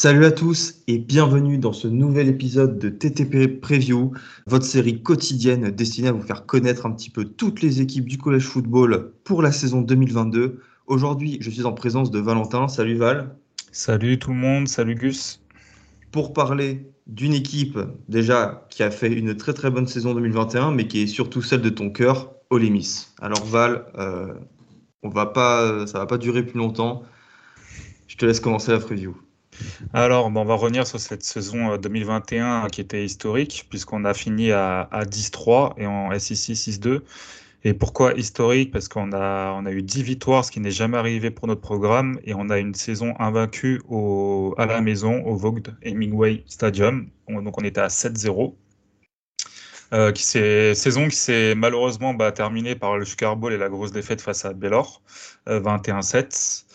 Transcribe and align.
Salut 0.00 0.26
à 0.26 0.30
tous 0.30 0.76
et 0.86 0.96
bienvenue 0.96 1.58
dans 1.58 1.72
ce 1.72 1.88
nouvel 1.88 2.28
épisode 2.28 2.78
de 2.78 2.88
TTP 2.88 3.60
Preview, 3.60 4.12
votre 4.46 4.64
série 4.64 5.02
quotidienne 5.02 5.72
destinée 5.72 6.06
à 6.06 6.12
vous 6.12 6.22
faire 6.22 6.46
connaître 6.46 6.86
un 6.86 6.92
petit 6.92 7.10
peu 7.10 7.24
toutes 7.24 7.62
les 7.62 7.80
équipes 7.80 8.04
du 8.04 8.16
collège 8.16 8.44
football 8.44 9.12
pour 9.24 9.42
la 9.42 9.50
saison 9.50 9.80
2022. 9.80 10.62
Aujourd'hui, 10.86 11.38
je 11.40 11.50
suis 11.50 11.64
en 11.64 11.72
présence 11.72 12.12
de 12.12 12.20
Valentin. 12.20 12.68
Salut 12.68 12.94
Val. 12.94 13.34
Salut 13.72 14.20
tout 14.20 14.30
le 14.30 14.36
monde, 14.36 14.68
salut 14.68 14.94
Gus. 14.94 15.42
Pour 16.12 16.32
parler 16.32 16.88
d'une 17.08 17.34
équipe 17.34 17.80
déjà 18.08 18.68
qui 18.70 18.84
a 18.84 18.92
fait 18.92 19.12
une 19.12 19.36
très 19.36 19.52
très 19.52 19.68
bonne 19.68 19.88
saison 19.88 20.14
2021, 20.14 20.70
mais 20.70 20.86
qui 20.86 21.02
est 21.02 21.06
surtout 21.08 21.42
celle 21.42 21.60
de 21.60 21.70
ton 21.70 21.90
cœur, 21.90 22.30
Olemis. 22.50 23.08
Alors 23.20 23.44
Val, 23.44 23.86
euh, 23.98 24.32
on 25.02 25.08
va 25.08 25.26
pas, 25.26 25.88
ça 25.88 25.98
va 25.98 26.06
pas 26.06 26.18
durer 26.18 26.44
plus 26.44 26.58
longtemps. 26.58 27.02
Je 28.06 28.16
te 28.16 28.24
laisse 28.24 28.38
commencer 28.38 28.70
la 28.70 28.78
preview. 28.78 29.16
Alors, 29.92 30.26
on 30.26 30.44
va 30.44 30.54
revenir 30.54 30.86
sur 30.86 31.00
cette 31.00 31.22
saison 31.22 31.76
2021 31.76 32.64
euh, 32.64 32.68
qui 32.68 32.80
était 32.80 33.04
historique, 33.04 33.66
puisqu'on 33.70 34.04
a 34.04 34.14
fini 34.14 34.52
à, 34.52 34.88
10-3 34.92 35.74
et 35.78 35.86
en 35.86 36.10
SEC 36.18 36.54
6-2. 36.54 37.00
Et 37.64 37.74
pourquoi 37.74 38.14
historique? 38.14 38.70
Parce 38.70 38.88
qu'on 38.88 39.12
a, 39.12 39.62
eu 39.70 39.82
10 39.82 40.02
victoires, 40.02 40.44
ce 40.44 40.50
qui 40.50 40.60
n'est 40.60 40.70
jamais 40.70 40.96
arrivé 40.96 41.30
pour 41.30 41.48
notre 41.48 41.60
programme, 41.60 42.18
et 42.24 42.34
on 42.34 42.50
a 42.50 42.58
une 42.58 42.74
saison 42.74 43.14
invaincue 43.18 43.80
à 44.56 44.66
la 44.66 44.80
maison, 44.80 45.24
au 45.24 45.34
Vogue 45.36 45.62
Hemingway 45.82 46.44
Stadium. 46.46 47.08
donc 47.28 47.58
on 47.58 47.64
était 47.64 47.80
à 47.80 47.88
7-0. 47.88 48.54
Euh, 49.94 50.12
qui 50.12 50.22
saison 50.22 51.08
qui 51.08 51.16
s'est 51.16 51.54
malheureusement 51.54 52.12
bah, 52.12 52.30
terminée 52.30 52.74
par 52.74 52.98
le 52.98 53.06
Sugar 53.06 53.36
Bowl 53.36 53.54
et 53.54 53.56
la 53.56 53.70
grosse 53.70 53.90
défaite 53.90 54.20
face 54.20 54.44
à 54.44 54.52
Baylor, 54.52 55.02
21-7. 55.46 56.66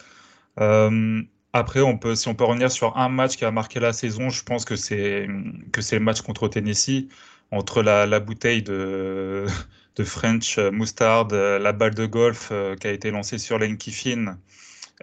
Euh, 0.59 1.21
après, 1.53 1.81
on 1.81 1.97
peut, 1.97 2.15
si 2.15 2.27
on 2.27 2.35
peut 2.35 2.43
revenir 2.43 2.71
sur 2.71 2.97
un 2.97 3.09
match 3.09 3.37
qui 3.37 3.45
a 3.45 3.51
marqué 3.51 3.79
la 3.79 3.93
saison, 3.93 4.29
je 4.29 4.43
pense 4.43 4.65
que 4.65 4.75
c'est 4.75 5.27
que 5.71 5.81
c'est 5.81 5.97
le 5.97 6.03
match 6.03 6.21
contre 6.21 6.47
Tennessee 6.47 7.07
entre 7.51 7.83
la, 7.83 8.07
la 8.07 8.19
bouteille 8.19 8.63
de, 8.63 9.45
de 9.95 10.03
French 10.03 10.57
Mustard, 10.57 11.27
la 11.29 11.71
balle 11.73 11.93
de 11.93 12.05
golf 12.05 12.49
euh, 12.51 12.75
qui 12.75 12.87
a 12.87 12.91
été 12.91 13.11
lancée 13.11 13.37
sur 13.37 13.59
Lane 13.59 13.77
Kiffin. 13.77 14.37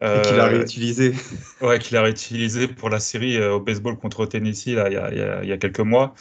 Euh, 0.03 0.23
qu'il 0.23 0.41
a 0.41 0.47
réutilisé. 0.47 1.13
Ouais, 1.61 1.79
qu'il 1.79 1.97
a 1.97 2.03
réutilisé 2.03 2.69
pour 2.69 2.91
la 2.91 3.01
série 3.01 3.37
euh, 3.37 3.55
au 3.55 3.61
baseball 3.61 3.97
contre 3.97 4.25
Tennessee 4.25 4.69
là, 4.75 4.89
il, 4.89 4.95
y 4.95 4.97
a, 4.97 5.11
il, 5.13 5.19
y 5.19 5.23
a, 5.23 5.43
il 5.43 5.49
y 5.49 5.53
a 5.53 5.59
quelques 5.59 5.81
mois. 5.81 6.15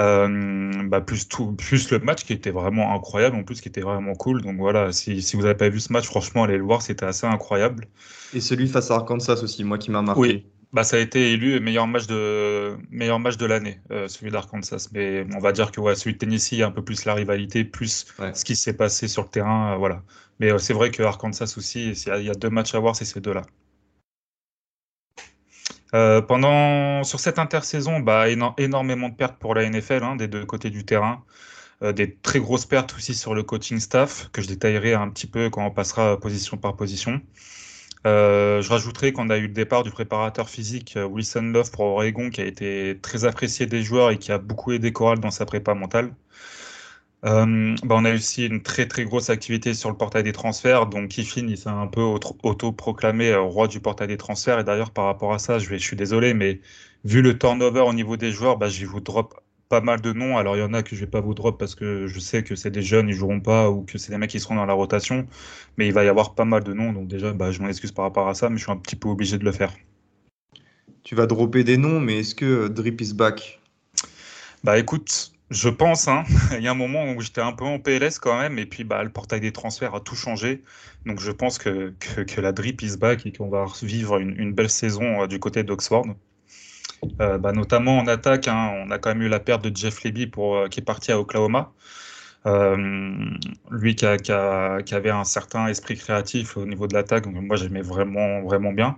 Euh, 0.00 0.88
bah 0.88 1.00
plus, 1.00 1.28
tout, 1.28 1.52
plus 1.52 1.90
le 1.90 2.00
match 2.00 2.24
qui 2.24 2.32
était 2.32 2.50
vraiment 2.50 2.94
incroyable, 2.94 3.36
en 3.36 3.44
plus 3.44 3.60
qui 3.60 3.68
était 3.68 3.80
vraiment 3.80 4.14
cool. 4.14 4.42
Donc 4.42 4.56
voilà, 4.56 4.90
si, 4.92 5.22
si 5.22 5.36
vous 5.36 5.42
n'avez 5.42 5.54
pas 5.54 5.68
vu 5.68 5.80
ce 5.80 5.92
match, 5.92 6.06
franchement, 6.06 6.44
allez 6.44 6.56
le 6.56 6.64
voir, 6.64 6.82
c'était 6.82 7.06
assez 7.06 7.26
incroyable. 7.26 7.86
Et 8.34 8.40
celui 8.40 8.66
face 8.66 8.90
à 8.90 8.94
Arkansas 8.94 9.40
aussi, 9.42 9.62
moi 9.62 9.78
qui 9.78 9.92
m'a 9.92 10.02
marqué. 10.02 10.20
Oui, 10.20 10.46
bah, 10.74 10.82
ça 10.82 10.96
a 10.96 10.98
été 10.98 11.30
élu 11.30 11.60
meilleur 11.60 11.86
match 11.86 12.08
de, 12.08 12.76
meilleur 12.90 13.20
match 13.20 13.36
de 13.36 13.46
l'année, 13.46 13.78
euh, 13.92 14.08
celui 14.08 14.32
d'Arkansas. 14.32 14.88
Mais 14.92 15.24
on 15.36 15.38
va 15.38 15.52
dire 15.52 15.70
que 15.70 15.80
ouais, 15.80 15.94
celui 15.94 16.14
de 16.14 16.18
Tennessee, 16.18 16.52
il 16.52 16.58
y 16.58 16.62
a 16.64 16.66
un 16.66 16.72
peu 16.72 16.82
plus 16.82 17.04
la 17.04 17.14
rivalité, 17.14 17.64
plus 17.64 18.06
ce 18.34 18.44
qui 18.44 18.56
s'est 18.56 18.76
passé 18.76 19.06
sur 19.06 19.22
le 19.22 19.28
terrain. 19.28 19.74
Euh, 19.74 19.76
voilà. 19.76 20.02
Mais 20.40 20.50
euh, 20.50 20.58
c'est 20.58 20.74
vrai 20.74 20.90
que 20.90 21.04
Arkansas 21.04 21.54
aussi, 21.56 21.92
il 21.92 22.24
y 22.24 22.30
a 22.30 22.34
deux 22.34 22.50
matchs 22.50 22.74
à 22.74 22.80
voir, 22.80 22.96
c'est 22.96 23.04
ces 23.04 23.20
deux-là. 23.20 23.42
Euh, 25.94 26.20
pendant, 26.20 27.04
sur 27.04 27.20
cette 27.20 27.38
intersaison, 27.38 28.00
bah, 28.00 28.26
énormément 28.58 29.08
de 29.08 29.14
pertes 29.14 29.38
pour 29.38 29.54
la 29.54 29.68
NFL 29.68 30.02
hein, 30.02 30.16
des 30.16 30.28
deux 30.28 30.44
côtés 30.44 30.70
du 30.70 30.84
terrain. 30.84 31.24
Euh, 31.82 31.92
des 31.92 32.14
très 32.16 32.40
grosses 32.40 32.66
pertes 32.66 32.94
aussi 32.96 33.14
sur 33.14 33.34
le 33.34 33.42
coaching 33.42 33.78
staff, 33.80 34.28
que 34.32 34.42
je 34.42 34.48
détaillerai 34.48 34.94
un 34.94 35.08
petit 35.10 35.26
peu 35.26 35.50
quand 35.50 35.64
on 35.64 35.70
passera 35.70 36.18
position 36.18 36.56
par 36.56 36.76
position. 36.76 37.20
Euh, 38.06 38.60
je 38.62 38.68
rajouterai 38.70 39.12
qu'on 39.12 39.30
a 39.30 39.38
eu 39.38 39.42
le 39.42 39.54
départ 39.54 39.82
du 39.82 39.90
préparateur 39.90 40.48
physique 40.50 40.98
Wilson 41.10 41.52
Love 41.54 41.70
pour 41.70 41.86
Oregon, 41.86 42.30
qui 42.30 42.40
a 42.40 42.44
été 42.44 42.98
très 43.00 43.24
apprécié 43.24 43.66
des 43.66 43.82
joueurs 43.82 44.10
et 44.10 44.18
qui 44.18 44.32
a 44.32 44.38
beaucoup 44.38 44.72
aidé 44.72 44.92
Coral 44.92 45.20
dans 45.20 45.30
sa 45.30 45.46
prépa 45.46 45.74
mentale. 45.74 46.14
Euh, 47.24 47.74
bah, 47.84 47.94
on 47.98 48.04
a 48.04 48.14
aussi 48.14 48.46
une 48.46 48.62
très 48.62 48.86
très 48.86 49.04
grosse 49.04 49.30
activité 49.30 49.72
sur 49.72 49.90
le 49.90 49.96
portail 49.96 50.22
des 50.22 50.32
transferts. 50.32 50.86
Donc 50.86 51.08
Kiffin, 51.08 51.46
il 51.48 51.56
s'est 51.56 51.70
un 51.70 51.86
peu 51.86 52.02
auto-proclamé 52.02 53.30
euh, 53.30 53.40
roi 53.40 53.66
du 53.66 53.80
portail 53.80 54.08
des 54.08 54.16
transferts. 54.18 54.58
Et 54.60 54.64
d'ailleurs, 54.64 54.90
par 54.90 55.06
rapport 55.06 55.32
à 55.32 55.38
ça, 55.38 55.58
je, 55.58 55.68
vais, 55.70 55.78
je 55.78 55.84
suis 55.84 55.96
désolé, 55.96 56.34
mais 56.34 56.60
vu 57.04 57.22
le 57.22 57.38
turnover 57.38 57.80
au 57.80 57.94
niveau 57.94 58.16
des 58.16 58.30
joueurs, 58.30 58.58
bah, 58.58 58.68
je 58.68 58.80
vais 58.80 58.86
vous 58.86 59.00
drop 59.00 59.40
pas 59.70 59.80
mal 59.80 60.00
de 60.02 60.12
noms. 60.12 60.36
Alors 60.36 60.56
il 60.56 60.60
y 60.60 60.62
en 60.62 60.74
a 60.74 60.82
que 60.82 60.94
je 60.94 61.00
vais 61.00 61.10
pas 61.10 61.20
vous 61.22 61.34
drop 61.34 61.58
parce 61.58 61.74
que 61.74 62.06
je 62.06 62.20
sais 62.20 62.42
que 62.44 62.54
c'est 62.56 62.70
des 62.70 62.82
jeunes, 62.82 63.08
ils 63.08 63.14
joueront 63.14 63.40
pas 63.40 63.70
ou 63.70 63.82
que 63.82 63.96
c'est 63.96 64.12
des 64.12 64.18
mecs 64.18 64.30
qui 64.30 64.40
seront 64.40 64.56
dans 64.56 64.66
la 64.66 64.74
rotation. 64.74 65.26
Mais 65.78 65.86
il 65.86 65.94
va 65.94 66.04
y 66.04 66.08
avoir 66.08 66.34
pas 66.34 66.44
mal 66.44 66.62
de 66.62 66.74
noms. 66.74 66.92
Donc 66.92 67.08
déjà, 67.08 67.32
bah, 67.32 67.50
je 67.52 67.60
m'en 67.62 67.68
excuse 67.68 67.92
par 67.92 68.04
rapport 68.04 68.28
à 68.28 68.34
ça, 68.34 68.50
mais 68.50 68.58
je 68.58 68.64
suis 68.64 68.72
un 68.72 68.76
petit 68.76 68.96
peu 68.96 69.08
obligé 69.08 69.38
de 69.38 69.44
le 69.44 69.52
faire. 69.52 69.72
Tu 71.04 71.14
vas 71.14 71.26
dropper 71.26 71.64
des 71.64 71.76
noms, 71.78 72.00
mais 72.00 72.20
est-ce 72.20 72.34
que 72.34 72.68
Drip 72.68 73.00
is 73.00 73.14
back? 73.14 73.60
Bah 74.62 74.78
écoute, 74.78 75.33
je 75.50 75.68
pense, 75.68 76.08
hein. 76.08 76.24
il 76.52 76.62
y 76.62 76.68
a 76.68 76.70
un 76.70 76.74
moment 76.74 77.04
où 77.12 77.20
j'étais 77.20 77.40
un 77.40 77.52
peu 77.52 77.64
en 77.64 77.78
PLS 77.78 78.18
quand 78.18 78.38
même, 78.38 78.58
et 78.58 78.66
puis 78.66 78.84
bah, 78.84 79.02
le 79.02 79.10
portail 79.10 79.40
des 79.40 79.52
transferts 79.52 79.94
a 79.94 80.00
tout 80.00 80.16
changé. 80.16 80.62
Donc 81.06 81.20
je 81.20 81.30
pense 81.30 81.58
que, 81.58 81.94
la 82.38 82.52
drip 82.52 82.82
is 82.82 82.96
back 82.96 83.26
et 83.26 83.32
qu'on 83.32 83.48
va 83.48 83.66
vivre 83.82 84.18
une, 84.18 84.52
belle 84.52 84.70
saison 84.70 85.22
euh, 85.22 85.26
du 85.26 85.38
côté 85.38 85.62
d'Oxford. 85.62 86.06
Euh, 87.20 87.38
bah, 87.38 87.52
notamment 87.52 87.98
en 87.98 88.06
attaque, 88.06 88.48
hein, 88.48 88.72
on 88.86 88.90
a 88.90 88.98
quand 88.98 89.10
même 89.10 89.22
eu 89.22 89.28
la 89.28 89.40
perte 89.40 89.64
de 89.64 89.76
Jeff 89.76 90.02
Leby 90.04 90.30
euh, 90.38 90.68
qui 90.68 90.80
est 90.80 90.84
parti 90.84 91.12
à 91.12 91.20
Oklahoma. 91.20 91.72
lui 92.46 93.94
qui, 93.96 94.06
avait 94.06 95.10
un 95.10 95.24
certain 95.24 95.66
esprit 95.68 95.96
créatif 95.96 96.56
au 96.56 96.64
niveau 96.66 96.86
de 96.86 96.94
l'attaque, 96.94 97.26
moi 97.26 97.56
j'aimais 97.56 97.82
vraiment, 97.82 98.42
vraiment 98.42 98.72
bien. 98.72 98.96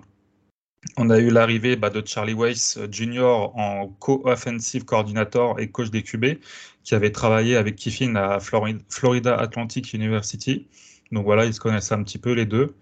On 0.97 1.11
a 1.11 1.19
eu 1.19 1.31
l'arrivée 1.31 1.77
bah, 1.77 1.91
de 1.91 2.07
Charlie 2.07 2.35
Weiss 2.35 2.77
euh, 2.77 2.89
Jr. 2.91 3.51
en 3.55 3.89
co-offensive 3.99 4.85
coordinator 4.85 5.59
et 5.61 5.69
coach 5.69 5.91
des 5.91 6.03
QB, 6.03 6.39
qui 6.85 6.95
avait 6.95 7.13
travaillé 7.13 7.57
avec 7.57 7.77
Kiffin 7.77 8.15
à 8.17 8.39
Florida 8.41 9.37
Atlantic 9.37 9.93
University. 9.93 10.69
Donc 11.13 11.25
voilà, 11.25 11.45
ils 11.45 11.55
se 11.55 11.61
connaissent 11.61 11.93
un 11.93 12.03
petit 12.03 12.19
peu 12.19 12.33
les 12.33 12.47
deux. 12.47 12.75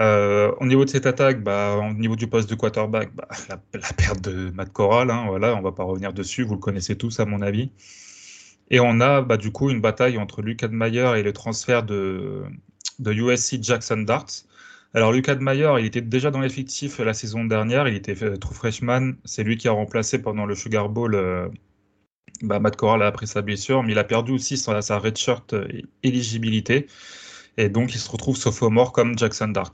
Euh, 0.00 0.52
au 0.60 0.66
niveau 0.66 0.84
de 0.84 0.90
cette 0.90 1.06
attaque, 1.06 1.42
bah, 1.42 1.76
au 1.76 1.94
niveau 1.94 2.16
du 2.16 2.26
poste 2.26 2.50
de 2.50 2.54
quarterback, 2.54 3.14
bah, 3.14 3.28
la, 3.48 3.58
perte 3.96 4.20
de 4.22 4.50
Matt 4.50 4.72
Corral, 4.72 5.10
hein, 5.10 5.24
voilà, 5.28 5.54
on 5.54 5.62
va 5.62 5.72
pas 5.72 5.84
revenir 5.84 6.12
dessus, 6.12 6.42
vous 6.42 6.54
le 6.54 6.60
connaissez 6.60 6.96
tous 6.96 7.20
à 7.20 7.24
mon 7.24 7.42
avis. 7.42 7.70
Et 8.70 8.80
on 8.80 9.00
a 9.00 9.22
du 9.36 9.52
coup 9.52 9.70
une 9.70 9.80
bataille 9.80 10.18
entre 10.18 10.42
Luke 10.42 10.62
Admeyer 10.62 11.18
et 11.18 11.22
le 11.22 11.32
transfert 11.32 11.82
de, 11.82 12.42
de 12.98 13.12
USC 13.12 13.62
Jackson 13.62 13.98
Dart. 13.98 14.26
Alors 14.94 15.12
Lucas 15.12 15.34
Mayer, 15.36 15.72
il 15.80 15.86
était 15.86 16.00
déjà 16.00 16.30
dans 16.30 16.40
l'effectif 16.40 17.00
la 17.00 17.14
saison 17.14 17.44
dernière, 17.44 17.88
il 17.88 17.96
était 17.96 18.22
euh, 18.22 18.36
true 18.36 18.54
freshman, 18.54 19.14
c'est 19.24 19.42
lui 19.42 19.56
qui 19.56 19.66
a 19.66 19.72
remplacé 19.72 20.22
pendant 20.22 20.46
le 20.46 20.54
Sugar 20.54 20.88
Bowl 20.88 21.16
euh, 21.16 21.48
bah, 22.42 22.60
Matt 22.60 22.76
Corral 22.76 23.02
après 23.02 23.26
sa 23.26 23.42
blessure, 23.42 23.82
mais 23.82 23.92
il 23.92 23.98
a 23.98 24.04
perdu 24.04 24.32
aussi 24.32 24.56
sa, 24.56 24.82
sa 24.82 24.98
redshirt 24.98 25.52
euh, 25.52 25.66
éligibilité, 26.04 26.86
et 27.56 27.68
donc 27.68 27.92
il 27.94 27.98
se 27.98 28.08
retrouve 28.08 28.36
sophomore 28.36 28.92
comme 28.92 29.18
Jackson 29.18 29.48
Dart. 29.48 29.72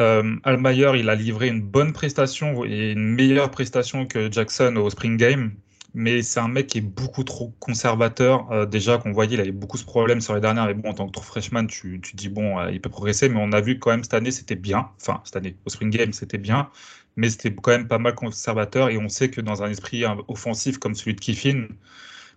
Euh, 0.00 0.36
Almayer, 0.44 0.92
il 0.98 1.08
a 1.08 1.14
livré 1.14 1.48
une 1.48 1.60
bonne 1.60 1.92
prestation 1.92 2.64
et 2.64 2.92
une 2.92 3.14
meilleure 3.14 3.50
prestation 3.50 4.06
que 4.06 4.30
Jackson 4.30 4.76
au 4.76 4.88
Spring 4.88 5.16
Game 5.16 5.52
mais 5.94 6.22
c'est 6.22 6.40
un 6.40 6.48
mec 6.48 6.68
qui 6.68 6.78
est 6.78 6.80
beaucoup 6.82 7.24
trop 7.24 7.54
conservateur. 7.58 8.50
Euh, 8.52 8.66
déjà 8.66 8.98
qu'on 8.98 9.12
voyait, 9.12 9.34
il 9.34 9.40
avait 9.40 9.52
beaucoup 9.52 9.78
de 9.78 9.84
problèmes 9.84 10.20
sur 10.20 10.34
les 10.34 10.40
dernières, 10.40 10.66
mais 10.66 10.74
bon, 10.74 10.90
en 10.90 10.94
tant 10.94 11.08
que 11.08 11.20
freshman, 11.20 11.66
tu, 11.66 12.00
tu 12.00 12.16
dis 12.16 12.28
bon, 12.28 12.58
euh, 12.58 12.70
il 12.70 12.80
peut 12.80 12.90
progresser, 12.90 13.28
mais 13.28 13.40
on 13.42 13.52
a 13.52 13.60
vu 13.60 13.78
quand 13.78 13.90
même 13.90 14.04
cette 14.04 14.14
année, 14.14 14.30
c'était 14.30 14.54
bien. 14.56 14.90
Enfin, 15.00 15.20
cette 15.24 15.36
année, 15.36 15.56
au 15.66 15.70
Spring 15.70 15.90
Game, 15.90 16.12
c'était 16.12 16.38
bien, 16.38 16.70
mais 17.16 17.28
c'était 17.30 17.54
quand 17.54 17.72
même 17.72 17.88
pas 17.88 17.98
mal 17.98 18.14
conservateur. 18.14 18.88
Et 18.90 18.98
on 18.98 19.08
sait 19.08 19.30
que 19.30 19.40
dans 19.40 19.62
un 19.62 19.70
esprit 19.70 20.04
euh, 20.04 20.14
offensif 20.28 20.78
comme 20.78 20.94
celui 20.94 21.14
de 21.14 21.20
Kiffin, 21.20 21.68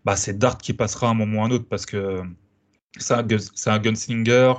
bah, 0.06 0.16
c'est 0.16 0.38
Dart 0.38 0.58
qui 0.58 0.74
passera 0.74 1.08
à 1.08 1.12
un 1.12 1.14
moment 1.14 1.42
ou 1.42 1.44
à 1.44 1.48
un 1.48 1.52
autre 1.52 1.66
parce 1.70 1.86
que 1.86 2.22
c'est 2.98 3.14
un, 3.14 3.26
un 3.68 3.80
gunslinger. 3.80 4.54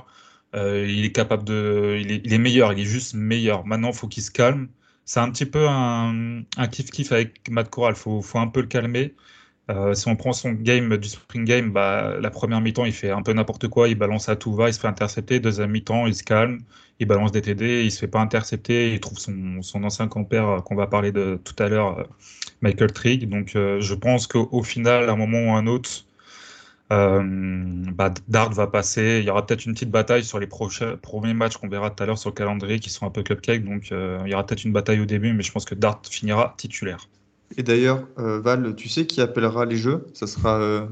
il 0.55 1.05
est 1.05 1.13
capable 1.13 1.45
de, 1.45 1.99
il 2.01 2.33
est, 2.33 2.39
meilleur, 2.39 2.73
il 2.73 2.81
est 2.81 2.85
juste 2.85 3.15
meilleur. 3.15 3.67
Maintenant, 3.67 3.91
il 3.91 3.95
faut 3.97 4.09
qu'il 4.09 4.23
se 4.23 4.31
calme 4.31 4.69
c'est 5.05 5.21
un 5.21 5.31
petit 5.31 5.47
peu 5.47 5.69
un, 5.69 6.43
kiff-kiff 6.57 7.13
avec 7.13 7.49
Matt 7.51 7.71
Corral. 7.71 7.95
Il 7.97 8.23
faut, 8.23 8.39
un 8.39 8.49
peu 8.49 8.61
le 8.61 8.67
calmer. 8.67 9.15
Euh, 9.71 9.95
si 9.95 10.09
on 10.09 10.17
prend 10.17 10.33
son 10.33 10.53
game 10.53 10.97
du 10.99 11.09
spring 11.09 11.45
game, 11.45 11.73
bah, 11.73 12.17
la 12.21 12.31
première 12.31 12.61
mi-temps, 12.61 12.85
il 12.85 12.93
fait 12.93 13.11
un 13.11 13.23
peu 13.23 13.33
n'importe 13.33 13.69
quoi, 13.69 13.89
il 13.89 13.95
balance 13.95 14.29
à 14.29 14.37
tout 14.37 14.55
va, 14.55 14.69
il 14.69 14.75
se 14.75 14.81
fait 14.81 14.89
intercepter. 14.89 15.41
Deuxième 15.41 15.71
mi-temps, 15.71 16.07
il 16.07 16.15
se 16.15 16.23
calme, 16.23 16.61
il 17.01 17.07
balance 17.07 17.33
des 17.33 17.41
TD, 17.43 17.85
il 17.85 17.91
se 17.91 17.99
fait 17.99 18.09
pas 18.09 18.21
intercepter, 18.21 18.93
il 18.93 19.01
trouve 19.01 19.19
son, 19.19 19.63
son 19.63 19.85
ancien 19.85 20.09
compère 20.09 20.49
euh, 20.49 20.61
qu'on 20.61 20.75
va 20.77 20.87
parler 20.87 21.13
de 21.13 21.41
tout 21.43 21.55
à 21.63 21.69
l'heure, 21.69 21.99
euh, 21.99 22.05
Michael 22.61 22.93
Trigg. 22.93 23.29
Donc 23.29 23.53
je 23.55 23.95
pense 23.95 24.27
qu'au 24.27 24.63
final, 24.63 25.09
à 25.09 25.13
un 25.13 25.17
moment 25.17 25.39
ou 25.39 25.57
à 25.57 25.59
un 25.59 25.67
autre, 25.67 26.05
bah, 26.91 28.13
Dart 28.29 28.53
va 28.53 28.67
passer. 28.67 29.19
Il 29.21 29.27
y 29.27 29.31
aura 29.31 29.47
peut-être 29.47 29.65
une 29.67 29.75
petite 29.75 29.91
bataille 29.91 30.25
sur 30.25 30.39
les 30.39 30.47
prochains, 30.47 30.97
premiers 30.97 31.35
matchs 31.35 31.57
qu'on 31.57 31.69
verra 31.69 31.91
tout 31.91 32.03
à 32.03 32.07
l'heure 32.07 32.19
sur 32.19 32.31
le 32.31 32.35
calendrier 32.35 32.79
qui 32.79 32.91
sont 32.91 33.07
un 33.07 33.11
peu 33.11 33.23
cupcake. 33.23 33.65
Donc 33.65 33.91
il 33.91 34.29
y 34.29 34.35
aura 34.35 34.47
peut-être 34.47 34.65
une 34.65 34.73
bataille 34.73 35.01
au 35.01 35.07
début, 35.07 35.33
mais 35.33 35.43
je 35.43 35.53
pense 35.53 35.65
que 35.65 35.75
Dart 35.75 36.01
finira 36.09 36.55
titulaire. 36.57 37.09
Et 37.57 37.63
d'ailleurs, 37.63 38.07
Val, 38.17 38.75
tu 38.77 38.89
sais 38.89 39.07
qui 39.07 39.21
appellera 39.21 39.65
les 39.65 39.77
jeux? 39.77 40.07
Ça 40.13 40.27
sera 40.27 40.89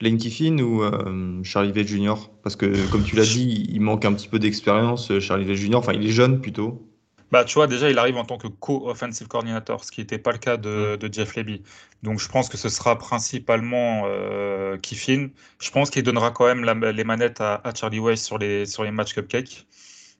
Lane 0.00 0.16
Kiffin 0.16 0.58
ou 0.58 0.82
euh, 0.82 1.42
Charlie 1.42 1.72
Vett 1.72 1.86
Jr. 1.86 2.14
Parce 2.42 2.56
que, 2.56 2.90
comme 2.90 3.02
tu 3.02 3.16
l'as 3.16 3.26
dit, 3.26 3.66
il 3.70 3.80
manque 3.80 4.04
un 4.04 4.12
petit 4.14 4.28
peu 4.28 4.38
d'expérience, 4.38 5.10
euh, 5.10 5.20
Charlie 5.20 5.44
Vett 5.44 5.56
Jr. 5.56 5.76
Enfin, 5.76 5.92
il 5.92 6.06
est 6.06 6.12
jeune 6.12 6.40
plutôt. 6.40 6.89
Bah, 7.30 7.44
tu 7.44 7.54
vois, 7.54 7.68
déjà, 7.68 7.88
il 7.90 7.98
arrive 7.98 8.16
en 8.16 8.24
tant 8.24 8.38
que 8.38 8.48
co-offensive 8.48 9.28
coordinator, 9.28 9.84
ce 9.84 9.92
qui 9.92 10.00
n'était 10.00 10.18
pas 10.18 10.32
le 10.32 10.38
cas 10.38 10.56
de, 10.56 10.98
Jeff 11.12 11.36
Leby. 11.36 11.62
Donc, 12.02 12.18
je 12.18 12.28
pense 12.28 12.48
que 12.48 12.56
ce 12.56 12.68
sera 12.68 12.98
principalement 12.98 14.02
euh, 14.06 14.76
Kiffin. 14.78 15.28
Je 15.60 15.70
pense 15.70 15.90
qu'il 15.90 16.02
donnera 16.02 16.32
quand 16.32 16.46
même 16.52 16.64
les 16.82 17.04
manettes 17.04 17.40
à, 17.40 17.62
Charlie 17.74 18.00
Weiss 18.00 18.24
sur 18.24 18.38
les, 18.38 18.66
sur 18.66 18.82
les 18.82 18.90
matchs 18.90 19.14
cupcake 19.14 19.66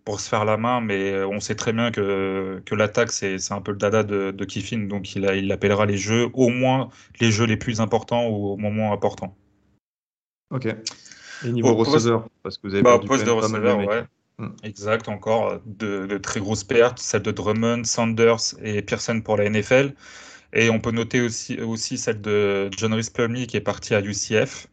pour 0.04 0.20
se 0.20 0.28
faire 0.28 0.44
la 0.44 0.56
main, 0.56 0.80
mais 0.80 1.22
on 1.24 1.40
sait 1.40 1.56
très 1.56 1.72
bien 1.72 1.90
que, 1.90 2.62
que 2.64 2.74
l'attaque, 2.74 3.10
c'est 3.12 3.52
un 3.52 3.60
peu 3.60 3.72
le 3.72 3.78
dada 3.78 4.02
de, 4.02 4.30
de 4.30 4.44
Kiffin. 4.44 4.86
Donc, 4.86 5.14
il, 5.16 5.24
il 5.24 5.50
appellera 5.50 5.86
les 5.86 5.96
jeux, 5.96 6.28
au 6.32 6.48
moins 6.48 6.90
les 7.20 7.32
jeux 7.32 7.46
les 7.46 7.56
plus 7.56 7.80
importants 7.80 8.28
ou 8.28 8.52
au 8.52 8.56
moment 8.56 8.92
important. 8.92 9.36
Ok. 10.50 10.66
Et 11.44 11.52
niveau 11.52 11.74
receveur, 11.74 12.28
parce 12.42 12.58
que 12.58 12.68
vous 12.68 12.74
avez 12.74 12.82
bah, 12.82 13.00
poste 13.04 13.24
de 13.24 13.30
receveur, 13.30 13.78
ouais. 13.78 14.04
Hmm. 14.40 14.48
Exact, 14.62 15.08
encore 15.08 15.60
de, 15.66 16.16
très 16.16 16.40
grosses 16.40 16.64
pertes, 16.64 16.98
celle 16.98 17.20
de 17.20 17.30
Drummond, 17.30 17.84
Sanders 17.84 18.54
et 18.62 18.80
Pearson 18.80 19.20
pour 19.20 19.36
la 19.36 19.50
NFL. 19.50 19.94
Et 20.54 20.70
on 20.70 20.80
peut 20.80 20.92
noter 20.92 21.20
aussi, 21.20 21.60
aussi 21.60 21.98
celle 21.98 22.22
de 22.22 22.70
John 22.76 22.94
Rhys 22.94 23.10
Plumlee 23.12 23.46
qui 23.46 23.58
est 23.58 23.60
parti 23.60 23.94
à 23.94 24.00
UCF. 24.00 24.66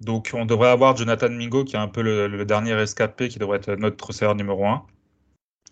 Donc 0.00 0.30
on 0.32 0.46
devrait 0.46 0.68
avoir 0.70 0.96
Jonathan 0.96 1.28
Mingo 1.28 1.64
qui 1.64 1.74
est 1.74 1.78
un 1.78 1.88
peu 1.88 2.02
le, 2.02 2.44
dernier 2.44 2.80
escapé 2.80 3.28
qui 3.28 3.40
devrait 3.40 3.58
être 3.58 3.74
notre 3.74 4.06
receveur 4.06 4.36
numéro 4.36 4.64
1. 4.64 4.86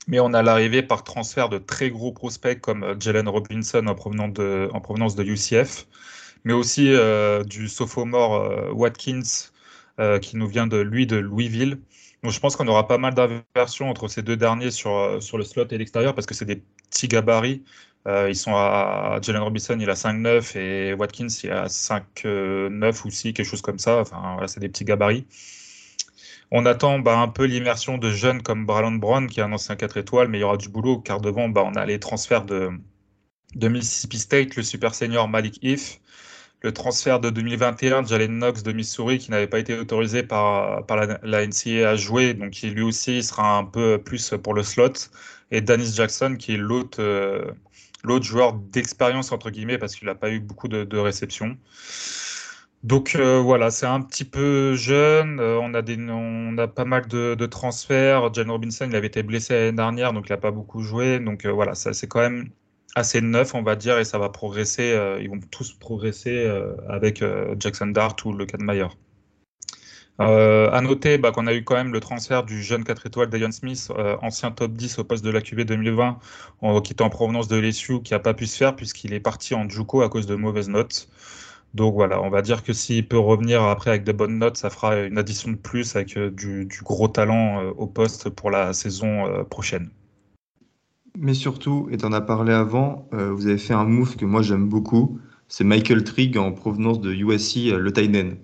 Mais 0.08 0.18
on 0.18 0.34
a 0.34 0.42
l'arrivée 0.42 0.82
par 0.82 1.04
transfert 1.04 1.48
de 1.48 1.58
très 1.58 1.90
gros 1.90 2.10
prospects 2.10 2.60
comme 2.60 2.96
Jalen 3.00 3.28
Robinson 3.28 3.86
en 3.86 3.94
provenance 3.94 5.14
de, 5.14 5.22
UCF 5.22 5.86
mais 6.44 6.54
aussi 6.54 6.92
euh, 6.92 7.44
du 7.44 7.68
sophomore 7.68 8.34
euh, 8.34 8.72
Watkins 8.72 9.50
euh, 10.00 10.18
qui 10.18 10.36
nous 10.36 10.48
vient 10.48 10.66
de 10.66 10.78
lui 10.78 11.06
de 11.06 11.16
Louisville. 11.16 11.78
Je 12.24 12.38
pense 12.38 12.54
qu'on 12.56 12.68
aura 12.68 12.86
pas 12.86 12.98
mal 12.98 13.14
d'inversions 13.14 13.90
entre 13.90 14.06
ces 14.08 14.22
deux 14.22 14.36
derniers 14.36 14.70
sur, 14.70 15.20
sur 15.22 15.38
le 15.38 15.44
slot 15.44 15.66
et 15.70 15.78
l'extérieur 15.78 16.14
parce 16.14 16.26
que 16.26 16.34
c'est 16.34 16.44
des 16.44 16.62
petits 16.90 17.08
gabarits. 17.08 17.64
ils 18.06 18.36
sont 18.36 18.54
à 18.54 19.18
Jalen 19.22 19.42
Robinson, 19.42 19.76
il 19.80 19.90
a 19.90 19.94
5-9 19.94 20.56
et 20.58 20.94
Watkins, 20.94 21.26
il 21.42 21.50
a 21.50 21.66
5-9 21.66 23.06
aussi, 23.06 23.32
quelque 23.34 23.46
chose 23.46 23.62
comme 23.62 23.78
ça. 23.78 24.00
Enfin, 24.00 24.32
voilà, 24.34 24.48
c'est 24.48 24.60
des 24.60 24.68
petits 24.68 24.84
gabarits. 24.84 25.26
On 26.52 26.66
attend 26.66 26.98
bah, 26.98 27.18
un 27.18 27.28
peu 27.28 27.44
l'immersion 27.44 27.96
de 27.96 28.10
jeunes 28.10 28.42
comme 28.42 28.66
Bralon 28.66 28.92
Brown, 28.92 29.26
qui 29.26 29.40
est 29.40 29.42
un 29.42 29.52
ancien 29.52 29.74
4 29.74 29.96
étoiles, 29.96 30.28
mais 30.28 30.36
il 30.38 30.42
y 30.42 30.44
aura 30.44 30.58
du 30.58 30.68
boulot 30.68 30.98
car 30.98 31.20
devant, 31.20 31.48
bah, 31.48 31.64
on 31.64 31.74
a 31.76 31.86
les 31.86 31.98
transferts 31.98 32.44
de, 32.44 32.70
de 33.54 33.68
Mississippi 33.68 34.18
State, 34.18 34.56
le 34.56 34.62
super 34.62 34.94
senior 34.94 35.28
Malik 35.28 35.58
If, 35.62 36.01
le 36.62 36.72
transfert 36.72 37.20
de 37.20 37.30
2021 37.30 38.02
de 38.02 38.08
Jalen 38.08 38.38
Knox 38.38 38.62
de 38.62 38.72
Missouri 38.72 39.18
qui 39.18 39.30
n'avait 39.30 39.46
pas 39.46 39.58
été 39.58 39.78
autorisé 39.78 40.22
par, 40.22 40.86
par 40.86 40.96
la, 41.22 41.46
NCAA 41.46 41.88
à 41.90 41.96
jouer, 41.96 42.34
donc 42.34 42.50
qui 42.50 42.70
lui 42.70 42.82
aussi 42.82 43.22
sera 43.22 43.58
un 43.58 43.64
peu 43.64 43.98
plus 43.98 44.34
pour 44.42 44.54
le 44.54 44.62
slot, 44.62 44.92
et 45.50 45.60
Dennis 45.60 45.94
Jackson 45.94 46.36
qui 46.38 46.54
est 46.54 46.56
l'autre 46.56 47.00
euh, 47.02 47.44
l'autre 48.04 48.24
joueur 48.24 48.54
d'expérience 48.54 49.32
entre 49.32 49.50
guillemets 49.50 49.78
parce 49.78 49.94
qu'il 49.96 50.06
n'a 50.06 50.14
pas 50.14 50.30
eu 50.30 50.40
beaucoup 50.40 50.68
de, 50.68 50.84
de 50.84 50.98
réceptions. 50.98 51.56
Donc 52.84 53.14
euh, 53.14 53.40
voilà, 53.40 53.70
c'est 53.70 53.86
un 53.86 54.00
petit 54.00 54.24
peu 54.24 54.74
jeune. 54.74 55.38
Euh, 55.38 55.58
on, 55.62 55.72
a 55.74 55.82
des, 55.82 55.96
on 56.10 56.58
a 56.58 56.66
pas 56.66 56.84
mal 56.84 57.06
de, 57.06 57.36
de 57.36 57.46
transferts. 57.46 58.34
Jalen 58.34 58.50
Robinson, 58.50 58.86
il 58.88 58.96
avait 58.96 59.06
été 59.06 59.22
blessé 59.22 59.54
l'année 59.54 59.76
dernière, 59.76 60.12
donc 60.12 60.26
il 60.28 60.32
n'a 60.32 60.38
pas 60.38 60.50
beaucoup 60.50 60.82
joué. 60.82 61.20
Donc 61.20 61.46
voilà, 61.46 61.74
ça 61.76 61.92
c'est 61.92 62.08
quand 62.08 62.20
même 62.20 62.50
assez 62.94 63.20
neuf, 63.20 63.54
on 63.54 63.62
va 63.62 63.76
dire, 63.76 63.98
et 63.98 64.04
ça 64.04 64.18
va 64.18 64.28
progresser. 64.28 64.92
Euh, 64.92 65.20
ils 65.20 65.30
vont 65.30 65.40
tous 65.50 65.72
progresser 65.74 66.44
euh, 66.44 66.74
avec 66.88 67.22
euh, 67.22 67.54
Jackson 67.58 67.86
Dart 67.86 68.16
ou 68.24 68.32
le. 68.32 68.46
Euh, 70.20 70.70
à 70.70 70.80
noter 70.82 71.16
bah, 71.18 71.32
qu'on 71.32 71.46
a 71.46 71.54
eu 71.54 71.64
quand 71.64 71.74
même 71.74 71.92
le 71.92 72.00
transfert 72.00 72.44
du 72.44 72.62
jeune 72.62 72.84
4 72.84 73.06
étoiles 73.06 73.30
Dion 73.30 73.50
Smith, 73.50 73.90
ancien 74.20 74.50
top 74.50 74.72
10 74.72 74.98
au 74.98 75.04
poste 75.04 75.24
de 75.24 75.30
la 75.30 75.40
QV 75.40 75.64
2020, 75.64 76.18
qui 76.84 76.92
était 76.92 77.02
en 77.02 77.10
provenance 77.10 77.48
de 77.48 77.56
LSU, 77.56 78.02
qui 78.02 78.12
n'a 78.12 78.18
pas 78.18 78.34
pu 78.34 78.46
se 78.46 78.56
faire 78.56 78.76
puisqu'il 78.76 79.14
est 79.14 79.20
parti 79.20 79.54
en 79.54 79.68
Juco 79.68 80.02
à 80.02 80.08
cause 80.08 80.26
de 80.26 80.34
mauvaises 80.34 80.68
notes. 80.68 81.08
Donc 81.74 81.94
voilà, 81.94 82.20
on 82.22 82.28
va 82.28 82.42
dire 82.42 82.62
que 82.62 82.74
s'il 82.74 83.08
peut 83.08 83.18
revenir 83.18 83.62
après 83.62 83.90
avec 83.90 84.04
de 84.04 84.12
bonnes 84.12 84.38
notes, 84.38 84.58
ça 84.58 84.68
fera 84.70 84.98
une 85.00 85.16
addition 85.18 85.50
de 85.50 85.56
plus 85.56 85.96
avec 85.96 86.18
du, 86.18 86.68
gros 86.82 87.08
talent 87.08 87.62
au 87.78 87.86
poste 87.86 88.28
pour 88.28 88.50
la 88.50 88.74
saison 88.74 89.44
prochaine. 89.46 89.90
Mais 91.18 91.34
surtout, 91.34 91.88
et 91.90 91.98
tu 91.98 92.04
en 92.06 92.12
as 92.12 92.22
parlé 92.22 92.52
avant, 92.52 93.08
euh, 93.12 93.32
vous 93.32 93.46
avez 93.46 93.58
fait 93.58 93.74
un 93.74 93.84
move 93.84 94.16
que 94.16 94.24
moi 94.24 94.42
j'aime 94.42 94.68
beaucoup. 94.68 95.20
C'est 95.48 95.64
Michael 95.64 96.04
Trigg 96.04 96.38
en 96.38 96.52
provenance 96.52 97.00
de 97.00 97.12
USC, 97.12 97.68
euh, 97.68 97.78
le 97.78 97.92
Tyden. 97.92 98.36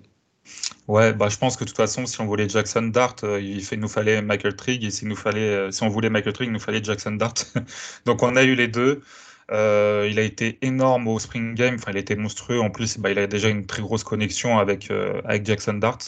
Ouais, 0.87 1.13
bah, 1.15 1.29
je 1.29 1.39
pense 1.39 1.57
que 1.57 1.65
de 1.65 1.69
toute 1.69 1.77
façon, 1.77 2.05
si 2.07 2.21
on 2.21 2.27
voulait 2.27 2.49
Jackson 2.49 2.83
Dart, 2.83 3.17
euh, 3.25 3.41
il, 3.41 3.63
fait, 3.63 3.77
nous 3.77 3.89
fallait 3.89 4.21
Michael 4.21 4.57
Trigg. 4.57 4.85
Et 4.85 4.91
s'il 4.91 5.09
nous 5.09 5.17
fallait, 5.17 5.73
si 5.73 5.83
on 5.83 5.89
voulait 5.89 6.11
Michael 6.11 6.33
Trigg, 6.35 6.49
il 6.49 6.53
nous 6.53 6.61
fallait 6.61 6.83
Jackson 6.85 7.13
Dart. 7.13 7.35
Donc 8.07 8.23
on 8.23 8.37
a 8.37 8.45
eu 8.45 8.55
les 8.55 8.69
deux. 8.69 9.03
il 9.51 10.19
a 10.19 10.23
été 10.23 10.59
énorme 10.61 11.09
au 11.09 11.19
Spring 11.19 11.55
Game. 11.55 11.77
Enfin, 11.77 11.93
il 11.93 11.97
a 11.97 12.01
été 12.01 12.17
monstrueux. 12.17 12.61
En 12.61 12.71
plus, 12.71 12.99
bah, 12.99 13.11
il 13.11 13.19
a 13.19 13.27
déjà 13.27 13.49
une 13.49 13.67
très 13.67 13.83
grosse 13.83 14.05
connexion 14.05 14.59
avec, 14.59 14.93
Jackson 15.45 15.75
Dart. 15.75 15.99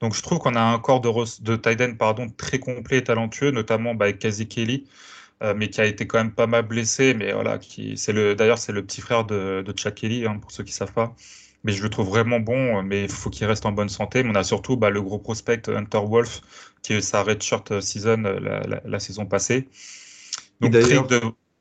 Donc 0.00 0.14
je 0.14 0.22
trouve 0.22 0.38
qu'on 0.38 0.54
a 0.54 0.60
un 0.60 0.78
corps 0.78 1.00
de, 1.00 1.10
de 1.42 1.92
pardon, 1.94 2.28
très 2.36 2.58
complet 2.58 2.98
et 2.98 3.04
talentueux, 3.04 3.50
notamment 3.50 3.94
bah, 3.94 4.06
avec 4.06 4.18
Kazi. 4.18 4.46
Euh, 5.42 5.54
mais 5.56 5.70
qui 5.70 5.80
a 5.80 5.86
été 5.86 6.06
quand 6.08 6.18
même 6.18 6.32
pas 6.32 6.46
mal 6.46 6.66
blessé. 6.66 7.14
Mais 7.14 7.32
voilà, 7.32 7.58
qui, 7.58 7.96
c'est 7.96 8.12
le, 8.12 8.34
d'ailleurs, 8.34 8.58
c'est 8.58 8.72
le 8.72 8.84
petit 8.84 9.00
frère 9.00 9.24
de, 9.24 9.62
de 9.64 9.72
Chuck 9.72 9.94
Kelly, 9.94 10.26
hein, 10.26 10.38
pour 10.40 10.50
ceux 10.50 10.64
qui 10.64 10.72
ne 10.72 10.76
savent 10.76 10.92
pas. 10.92 11.14
Mais 11.64 11.72
je 11.72 11.82
le 11.82 11.90
trouve 11.90 12.08
vraiment 12.08 12.40
bon, 12.40 12.82
mais 12.82 13.04
il 13.04 13.08
faut 13.10 13.30
qu'il 13.30 13.46
reste 13.46 13.66
en 13.66 13.72
bonne 13.72 13.88
santé. 13.88 14.22
Mais 14.22 14.30
on 14.30 14.34
a 14.34 14.44
surtout 14.44 14.76
bah, 14.76 14.90
le 14.90 15.02
gros 15.02 15.18
prospect 15.18 15.68
Hunter 15.68 16.00
Wolf, 16.04 16.40
qui 16.82 16.94
est 16.94 17.00
sa 17.00 17.22
redshirt 17.22 17.80
season 17.80 18.22
la, 18.22 18.80
la, 18.84 19.00
saison 19.00 19.26
passée. 19.26 19.68
Donc, 20.60 20.72
d'ailleurs, 20.72 21.06
de... 21.06 21.20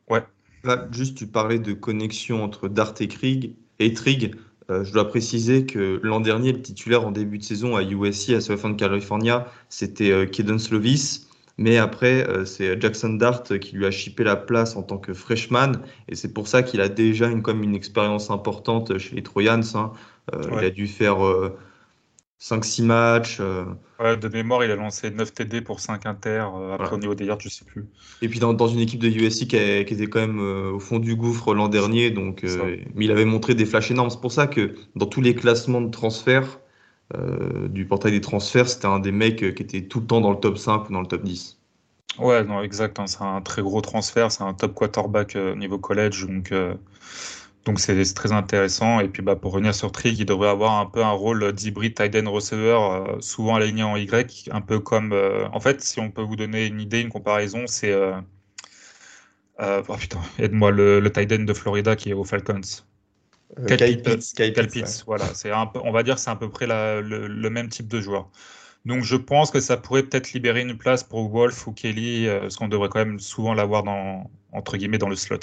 ouais. 0.09 0.24
Là, 0.63 0.88
juste, 0.91 1.18
tu 1.18 1.27
parlais 1.27 1.59
de 1.59 1.74
connexion 1.74 2.44
entre 2.44 2.68
Dart 2.68 2.95
et 3.00 3.07
Krieg. 3.07 3.53
Et 3.79 3.94
Trig, 3.94 4.35
euh, 4.69 4.83
je 4.83 4.91
dois 4.91 5.07
préciser 5.07 5.65
que 5.65 6.00
l'an 6.03 6.19
dernier, 6.19 6.51
le 6.51 6.62
titulaire 6.62 7.06
en 7.06 7.12
début 7.12 7.38
de 7.38 7.44
saison 7.44 7.75
à 7.75 7.83
USC, 7.83 8.31
à 8.31 8.41
Southern 8.41 8.75
California, 8.75 9.51
c'était 9.69 10.12
euh, 10.12 10.25
Kaden 10.25 10.60
Slovis. 10.60 11.26
Mais 11.58 11.78
après, 11.78 12.28
euh, 12.28 12.46
c'est 12.46 12.80
Jackson 12.80 13.14
Dart 13.14 13.44
qui 13.44 13.76
lui 13.76 13.86
a 13.86 13.92
chippé 13.92 14.24
la 14.24 14.36
place 14.36 14.76
en 14.76 14.84
tant 14.84 14.98
que 14.98 15.14
freshman. 15.14 15.74
Et 16.08 16.16
c'est 16.16 16.34
pour 16.34 16.48
ça 16.48 16.62
qu'il 16.62 16.82
a 16.82 16.90
déjà 16.90 17.28
une, 17.28 17.42
comme 17.42 17.64
une 17.64 17.76
expérience 17.76 18.30
importante 18.30 18.98
chez 19.00 19.16
les 19.16 19.24
Trojans. 19.24 19.64
Hein. 19.74 19.92
Euh, 20.36 20.44
il 20.60 20.66
a 20.66 20.70
dû 20.70 20.88
faire 20.88 21.18
5-6 22.40 22.82
euh, 22.82 22.86
matchs. 22.86 23.42
Ouais, 24.00 24.18
de 24.18 24.28
mémoire, 24.28 24.64
il 24.64 24.70
a 24.70 24.76
lancé 24.76 25.10
9 25.10 25.34
TD 25.34 25.62
pour 25.62 25.80
5 25.80 26.06
inter. 26.06 26.46
après, 26.74 26.96
au 26.96 27.00
niveau 27.00 27.16
des 27.16 27.26
yards, 27.26 27.40
je 27.40 27.50
sais 27.50 27.66
plus. 27.66 27.88
Et 28.22 28.30
puis 28.30 28.40
dans, 28.40 28.54
dans 28.54 28.68
une 28.68 28.80
équipe 28.80 29.00
de 29.00 29.08
USC 29.08 29.48
qui, 29.48 29.56
était 29.56 30.08
quand 30.08 30.20
même 30.20 30.40
au 30.40 30.80
fond 30.80 31.00
du 31.00 31.16
gouffre 31.16 31.56
l'an 31.56 31.70
dernier. 31.70 32.12
Donc, 32.12 32.44
mais 32.94 33.06
il 33.06 33.12
avait 33.12 33.26
montré 33.26 33.56
des 33.56 33.66
flashs 33.66 33.90
énormes. 33.90 34.12
C'est 34.12 34.22
pour 34.22 34.32
ça 34.32 34.46
que 34.46 34.76
dans 34.96 35.08
tous 35.08 35.22
les 35.22 35.34
classements 35.34 35.82
de 35.82 35.90
transfert, 35.90 36.60
euh, 37.16 37.68
du 37.70 37.86
portail 37.86 38.12
des 38.12 38.22
transferts, 38.22 38.68
c'était 38.70 38.88
un 38.88 39.00
des 39.00 39.12
mecs 39.12 39.38
qui 39.38 39.64
était 39.64 39.84
tout 39.84 40.02
le 40.02 40.08
temps 40.08 40.22
dans 40.22 40.32
le 40.32 40.40
top 40.40 40.58
5 40.58 40.90
ou 40.90 40.94
dans 40.94 41.02
le 41.02 41.08
top 41.08 41.24
10. 41.24 41.58
Ouais, 42.20 42.44
non, 42.44 42.62
exact. 42.62 43.00
Hein, 43.00 43.08
c'est 43.08 43.22
un 43.22 43.42
très 43.42 43.62
gros 43.62 43.82
transfert. 43.82 44.32
C'est 44.32 44.44
un 44.44 44.54
top 44.54 44.74
quarterback 44.74 45.36
euh, 45.36 45.56
niveau 45.56 45.78
college. 45.78 46.26
Donc, 46.28 46.52
euh, 46.52 46.74
donc 47.66 47.80
c'est 47.80 48.14
très 48.14 48.32
intéressant. 48.32 49.00
Et 49.00 49.08
puis, 49.08 49.22
bah, 49.22 49.36
pour 49.36 49.54
revenir 49.54 49.74
sur 49.76 49.92
Trig, 49.92 50.20
il 50.20 50.26
devrait 50.26 50.50
avoir 50.50 50.80
un 50.80 50.86
peu 50.86 51.04
un 51.04 51.12
rôle 51.12 51.54
d'hybride 51.54 51.96
tight 51.96 52.16
end 52.16 52.30
receiver, 52.32 52.78
souvent 53.22 53.56
aligné 53.56 53.84
en 53.84 53.96
Y, 53.96 54.50
un 54.52 54.62
peu 54.62 54.80
comme. 54.80 55.14
en 55.54 55.60
fait, 55.60 55.82
si 55.82 56.00
on 56.00 56.12
peut 56.12 56.22
vous 56.22 56.36
donner 56.36 56.66
une 56.66 56.82
idée, 56.82 57.02
une 57.02 57.10
comparaison, 57.10 57.68
c'est. 57.68 57.94
oh 59.60 59.96
putain, 60.00 60.20
aide-moi, 60.40 60.72
le, 60.72 61.00
le 61.00 61.12
tight 61.12 61.32
end 61.32 61.44
de 61.44 61.54
Florida 61.54 61.96
qui 61.96 62.10
est 62.10 62.14
aux 62.14 62.24
Falcons. 62.24 62.62
Kyle 63.68 64.86
voilà. 65.06 65.34
C'est 65.34 65.51
un 65.51 65.68
peu, 65.68 65.80
on 65.84 65.92
va 65.92 66.04
dire 66.04 66.20
c'est 66.20 66.30
à 66.30 66.36
peu 66.36 66.50
près 66.50 66.68
le, 66.68 67.50
même 67.50 67.70
type 67.70 67.88
de 67.88 68.01
joueur. 68.01 68.30
Donc 68.86 69.04
je 69.04 69.16
pense 69.16 69.51
que 69.51 69.60
ça 69.60 69.77
pourrait 69.77 70.04
peut-être 70.04 70.34
libérer 70.34 70.62
une 70.62 70.77
place 70.77 71.04
pour 71.04 71.30
Wolf 71.30 71.68
ou 71.68 71.74
Kelly, 71.74 72.27
euh, 72.27 72.42
parce 72.42 72.56
qu'on 72.56 72.68
devrait 72.68 72.89
quand 72.89 73.00
même 73.00 73.20
souvent 73.20 73.54
l'avoir 73.54 73.84
dans 73.84 74.30
entre 74.51 74.77
guillemets 74.77 74.98
dans 74.98 75.10
le 75.10 75.16
slot. 75.16 75.39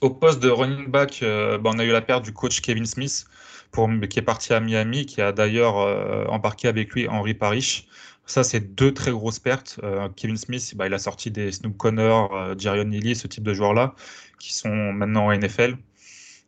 Au 0.00 0.10
poste 0.10 0.40
de 0.40 0.50
running 0.50 0.88
back, 0.88 1.20
euh, 1.22 1.56
bah, 1.58 1.70
on 1.72 1.78
a 1.78 1.84
eu 1.84 1.92
la 1.92 2.02
perte 2.02 2.24
du 2.24 2.32
coach 2.32 2.60
Kevin 2.60 2.84
Smith, 2.84 3.24
pour, 3.70 3.88
qui 4.10 4.18
est 4.18 4.22
parti 4.22 4.52
à 4.52 4.60
Miami, 4.60 5.06
qui 5.06 5.22
a 5.22 5.32
d'ailleurs 5.32 5.78
euh, 5.78 6.24
embarqué 6.26 6.68
avec 6.68 6.92
lui 6.92 7.08
Henry 7.08 7.34
Parrish. 7.34 7.86
Ça, 8.26 8.42
c'est 8.42 8.74
deux 8.74 8.92
très 8.92 9.10
grosses 9.10 9.38
pertes. 9.38 9.78
Kevin 10.16 10.38
Smith, 10.38 10.72
bah, 10.76 10.86
il 10.86 10.94
a 10.94 10.98
sorti 10.98 11.30
des 11.30 11.52
Snoop 11.52 11.76
Connor, 11.76 12.58
Jarion 12.58 12.84
Lilly, 12.84 13.14
ce 13.14 13.26
type 13.26 13.44
de 13.44 13.52
joueurs-là, 13.52 13.94
qui 14.38 14.54
sont 14.54 14.70
maintenant 14.70 15.26
en 15.26 15.36
NFL. 15.36 15.76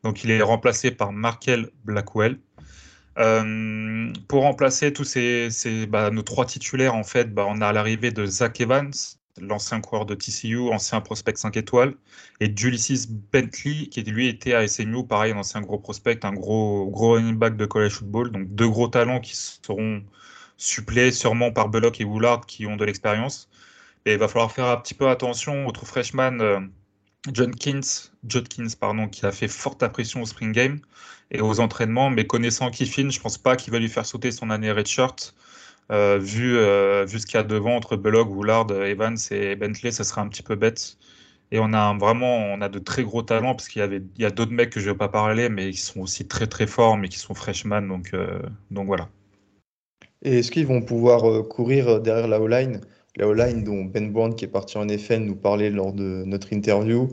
Donc 0.06 0.22
il 0.22 0.30
est 0.30 0.40
remplacé 0.40 0.92
par 0.92 1.10
Markel 1.10 1.68
Blackwell. 1.82 2.38
pour 4.28 4.42
remplacer 4.42 4.92
tous 4.92 5.02
ces, 5.02 5.86
bah, 5.88 6.10
nos 6.10 6.22
trois 6.22 6.46
titulaires, 6.46 6.94
en 6.94 7.02
fait, 7.02 7.34
bah, 7.34 7.44
on 7.48 7.60
a 7.60 7.72
l'arrivée 7.72 8.12
de 8.12 8.25
Zach 8.25 8.60
Evans, 8.60 8.92
l'ancien 9.40 9.80
coureur 9.80 10.06
de 10.06 10.14
TCU, 10.14 10.68
ancien 10.72 11.00
prospect 11.00 11.34
5 11.34 11.56
étoiles, 11.56 11.96
et 12.38 12.46
Ulysses 12.46 13.08
Bentley, 13.08 13.88
qui 13.88 14.04
lui 14.04 14.28
était 14.28 14.54
à 14.54 14.68
SMU, 14.68 15.04
pareil, 15.04 15.32
un 15.32 15.38
ancien 15.38 15.60
gros 15.60 15.80
prospect, 15.80 16.20
un 16.25 16.32
gros, 16.32 16.88
gros 16.88 17.14
running 17.14 17.34
back 17.36 17.56
de 17.56 17.66
college 17.66 17.94
football. 17.94 18.30
Donc 18.30 18.46
deux 18.54 18.68
gros 18.68 18.86
talents 18.86 19.18
qui 19.18 19.34
seront 19.34 20.04
suppléés 20.56 21.10
sûrement 21.10 21.50
par 21.50 21.68
Bullock 21.68 22.00
et 22.00 22.04
Woolard 22.04 22.46
qui 22.46 22.64
ont 22.68 22.76
de 22.76 22.84
l'expérience. 22.84 23.48
Et 24.04 24.12
il 24.12 24.18
va 24.18 24.28
falloir 24.28 24.52
faire 24.52 24.66
un 24.66 24.76
petit 24.76 24.94
peu 24.94 25.08
attention 25.08 25.66
au 25.66 25.72
true 25.72 25.84
freshman 25.86 26.40
euh, 26.40 26.60
John 27.33 27.54
Kins, 27.54 28.12
Jodkins, 28.28 28.76
pardon, 28.78 29.09
qui 29.09 29.26
a 29.26 29.33
fait 29.33 29.49
forte 29.49 29.83
impression 29.83 30.23
au 30.23 30.26
spring 30.26 30.52
game 30.52 30.80
et 31.30 31.40
aux 31.40 31.61
entraînements, 31.61 32.11
mais 32.11 32.26
connaissant 32.26 32.71
Kiffin, 32.71 33.11
je 33.11 33.21
pense 33.21 33.38
pas 33.38 33.56
qu'il 33.56 33.73
va 33.73 33.78
lui 33.78 33.88
faire 33.88 34.06
sauter 34.06 34.30
son 34.30 34.50
année 34.50 34.71
redshirt. 34.73 35.35
Euh, 35.92 36.18
vu, 36.18 36.56
euh, 36.56 37.04
vu 37.04 37.21
ce 37.21 37.26
qu'il 37.26 37.37
y 37.37 37.40
a 37.40 37.45
devant 37.45 37.76
entre 37.76 37.97
Belloc, 37.97 38.28
Woolard, 38.30 38.71
Evans 38.71 39.16
et 39.30 39.54
Bentley, 39.56 39.92
ça 39.92 40.04
serait 40.04 40.21
un 40.21 40.28
petit 40.28 40.42
peu 40.42 40.56
bête. 40.56 40.99
Et 41.52 41.61
on 41.61 41.73
a 41.73 41.97
vraiment 41.97 42.38
on 42.38 42.61
a 42.61 42.68
de 42.68 42.80
très 42.80 43.04
gros 43.04 43.23
talents 43.23 43.54
parce 43.54 43.68
qu'il 43.68 44.02
y 44.18 44.25
a 44.25 44.30
d'autres 44.30 44.52
mecs 44.52 44.71
que 44.71 44.80
je 44.80 44.87
ne 44.88 44.92
vais 44.92 44.99
pas 44.99 45.09
parler, 45.09 45.49
mais 45.49 45.71
qui 45.71 45.78
sont 45.78 46.00
aussi 46.00 46.26
très 46.26 46.49
très 46.49 46.66
forts, 46.66 46.97
mais 46.97 47.09
qui 47.09 47.18
sont 47.18 47.35
freshman. 47.35 47.83
Donc, 47.83 48.11
euh, 48.14 48.40
donc 48.73 48.87
voilà. 48.87 49.09
Et 50.23 50.38
est-ce 50.38 50.50
qu'ils 50.50 50.66
vont 50.66 50.83
pouvoir 50.83 51.47
courir 51.49 52.00
derrière 52.00 52.26
la 52.26 52.40
O-line? 52.40 52.80
La 53.16 53.28
O-line 53.28 53.64
dont 53.64 53.85
Ben 53.85 54.12
Brown, 54.12 54.35
qui 54.35 54.44
est 54.44 54.49
parti 54.49 54.78
en 54.78 54.88
FN, 54.88 55.25
nous 55.25 55.37
parlait 55.37 55.70
lors 55.70 55.92
de 55.92 56.25
notre 56.26 56.52
interview, 56.52 57.08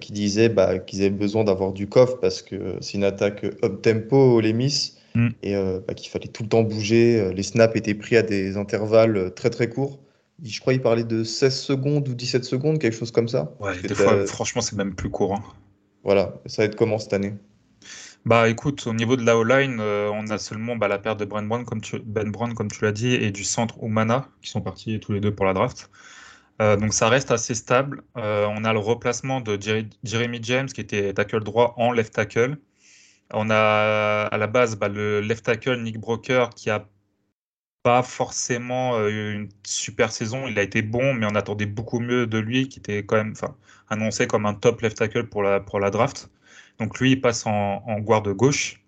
qui 0.00 0.12
disait 0.12 0.48
bah, 0.48 0.78
qu'ils 0.78 1.00
avaient 1.00 1.10
besoin 1.10 1.42
d'avoir 1.42 1.72
du 1.72 1.88
coffre 1.88 2.18
parce 2.20 2.42
que 2.42 2.76
c'est 2.80 2.98
une 2.98 3.04
attaque 3.04 3.44
up-tempo, 3.64 4.40
les 4.40 4.52
Miss. 4.52 5.00
Mm. 5.14 5.28
et 5.42 5.56
euh, 5.56 5.80
bah, 5.86 5.94
qu'il 5.94 6.10
fallait 6.10 6.28
tout 6.28 6.42
le 6.42 6.48
temps 6.48 6.62
bouger. 6.62 7.20
Euh, 7.20 7.32
les 7.32 7.42
snaps 7.42 7.76
étaient 7.76 7.94
pris 7.94 8.16
à 8.16 8.22
des 8.22 8.56
intervalles 8.56 9.16
euh, 9.16 9.30
très 9.30 9.50
très 9.50 9.68
courts. 9.68 9.98
Je 10.42 10.60
crois 10.60 10.72
qu'il 10.72 10.82
parlait 10.82 11.04
de 11.04 11.24
16 11.24 11.54
secondes 11.54 12.08
ou 12.08 12.14
17 12.14 12.44
secondes, 12.44 12.78
quelque 12.78 12.96
chose 12.96 13.10
comme 13.10 13.28
ça. 13.28 13.52
Ouais, 13.60 13.78
des 13.82 13.94
fois, 13.94 14.26
franchement, 14.26 14.62
c'est 14.62 14.76
même 14.76 14.94
plus 14.94 15.10
court. 15.10 15.34
Hein. 15.34 15.42
Voilà, 16.02 16.40
ça 16.46 16.62
va 16.62 16.66
être 16.66 16.76
comment 16.76 16.98
cette 16.98 17.12
année? 17.12 17.34
Bah 18.24 18.48
écoute, 18.48 18.86
au 18.86 18.92
niveau 18.94 19.16
de 19.16 19.24
la 19.24 19.36
O-line, 19.36 19.80
on 19.80 20.26
a 20.28 20.38
seulement 20.38 20.76
bah, 20.76 20.88
la 20.88 20.98
perte 20.98 21.20
de 21.20 21.24
Ben 21.24 21.42
Brown, 21.48 21.64
comme 21.64 21.80
tu, 21.80 22.82
l'as 22.82 22.92
dit, 22.92 23.14
et 23.14 23.30
du 23.30 23.44
centre 23.44 23.82
Umana, 23.82 24.28
qui 24.42 24.50
sont 24.50 24.60
partis 24.60 25.00
tous 25.00 25.12
les 25.12 25.20
deux 25.20 25.34
pour 25.34 25.46
la 25.46 25.54
draft. 25.54 25.90
donc 26.58 26.92
ça 26.94 27.08
reste 27.08 27.30
assez 27.30 27.54
stable. 27.54 28.02
on 28.14 28.64
a 28.64 28.72
le 28.72 28.78
replacement 28.78 29.40
de 29.40 29.58
Jeremy 30.04 30.38
James, 30.42 30.68
qui 30.68 30.80
était 30.80 31.14
tackle 31.14 31.42
droit 31.42 31.74
en 31.78 31.92
left 31.92 32.14
tackle. 32.14 32.58
On 33.32 33.48
a 33.50 34.26
à 34.26 34.38
la 34.38 34.46
base 34.46 34.76
bah, 34.76 34.88
le 34.88 35.20
left 35.20 35.44
tackle 35.44 35.82
Nick 35.82 35.98
Broker 35.98 36.50
qui 36.50 36.70
a 36.70 36.86
pas 37.82 38.02
forcément 38.02 38.96
euh, 38.98 39.32
une 39.32 39.48
super 39.64 40.12
saison. 40.12 40.46
Il 40.48 40.58
a 40.58 40.62
été 40.62 40.82
bon, 40.82 41.14
mais 41.14 41.26
on 41.26 41.34
attendait 41.34 41.66
beaucoup 41.66 42.00
mieux 42.00 42.26
de 42.26 42.38
lui, 42.38 42.68
qui 42.68 42.78
était 42.78 43.04
quand 43.04 43.16
même 43.16 43.34
annoncé 43.88 44.26
comme 44.26 44.46
un 44.46 44.54
top 44.54 44.82
left 44.82 44.98
tackle 44.98 45.28
pour 45.28 45.42
la 45.42 45.90
draft. 45.90 46.30
Donc 46.80 46.98
lui, 46.98 47.12
il 47.12 47.20
passe 47.20 47.46
en, 47.46 47.82
en 47.86 48.00
gauche. 48.00 48.82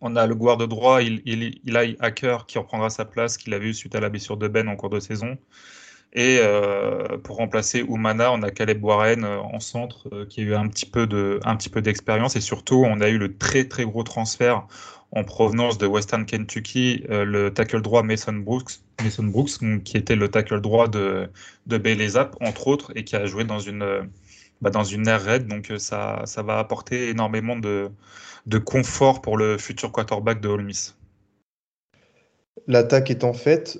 On 0.00 0.16
a 0.16 0.26
le 0.26 0.34
de 0.34 0.66
droit, 0.66 1.00
il, 1.00 1.22
il, 1.24 1.60
il, 1.64 1.76
a 1.76 1.82
Hacker 2.00 2.46
qui 2.46 2.58
reprendra 2.58 2.90
sa 2.90 3.04
place 3.04 3.36
qu'il 3.36 3.54
avait 3.54 3.68
eu 3.68 3.74
suite 3.74 3.94
à 3.94 4.00
la 4.00 4.08
blessure 4.08 4.36
de 4.36 4.48
Ben 4.48 4.68
en 4.68 4.74
cours 4.74 4.90
de 4.90 4.98
saison. 4.98 5.38
Et 6.14 6.38
euh, 6.40 7.16
pour 7.22 7.36
remplacer 7.36 7.82
Oumana, 7.84 8.32
on 8.32 8.42
a 8.42 8.50
Caleb 8.50 8.84
Warren 8.84 9.24
euh, 9.24 9.38
en 9.38 9.60
centre 9.60 10.08
euh, 10.12 10.26
qui 10.26 10.40
a 10.40 10.44
eu 10.44 10.54
un 10.54 10.68
petit 10.68 10.84
peu 10.84 11.06
d'expérience 11.80 12.36
et 12.36 12.40
surtout 12.40 12.84
on 12.86 13.00
a 13.00 13.08
eu 13.08 13.16
le 13.16 13.38
très 13.38 13.64
très 13.64 13.84
gros 13.84 14.02
transfert 14.02 14.66
en 15.12 15.24
provenance 15.24 15.78
de 15.78 15.86
Western 15.86 16.26
Kentucky, 16.26 17.04
le 17.08 17.50
tackle 17.50 17.82
droit 17.82 18.02
Mason 18.02 18.32
Brooks, 18.32 18.80
Mason 19.02 19.24
Brooks 19.24 19.58
qui 19.84 19.98
était 19.98 20.16
le 20.16 20.28
tackle 20.28 20.60
droit 20.62 20.88
de, 20.88 21.28
de 21.66 21.76
Bailey 21.76 22.16
entre 22.40 22.66
autres, 22.66 22.92
et 22.94 23.04
qui 23.04 23.14
a 23.14 23.26
joué 23.26 23.44
dans 23.44 23.58
une, 23.58 24.08
bah, 24.62 24.70
dans 24.70 24.84
une 24.84 25.06
air 25.06 25.22
raid. 25.22 25.46
Donc 25.46 25.70
ça, 25.76 26.22
ça 26.24 26.42
va 26.42 26.58
apporter 26.58 27.10
énormément 27.10 27.56
de, 27.56 27.90
de 28.46 28.58
confort 28.58 29.20
pour 29.20 29.36
le 29.36 29.58
futur 29.58 29.92
quarterback 29.92 30.40
de 30.40 30.48
Ole. 30.48 30.70
L'attaque 32.66 33.10
étant 33.10 33.34
faite, 33.34 33.78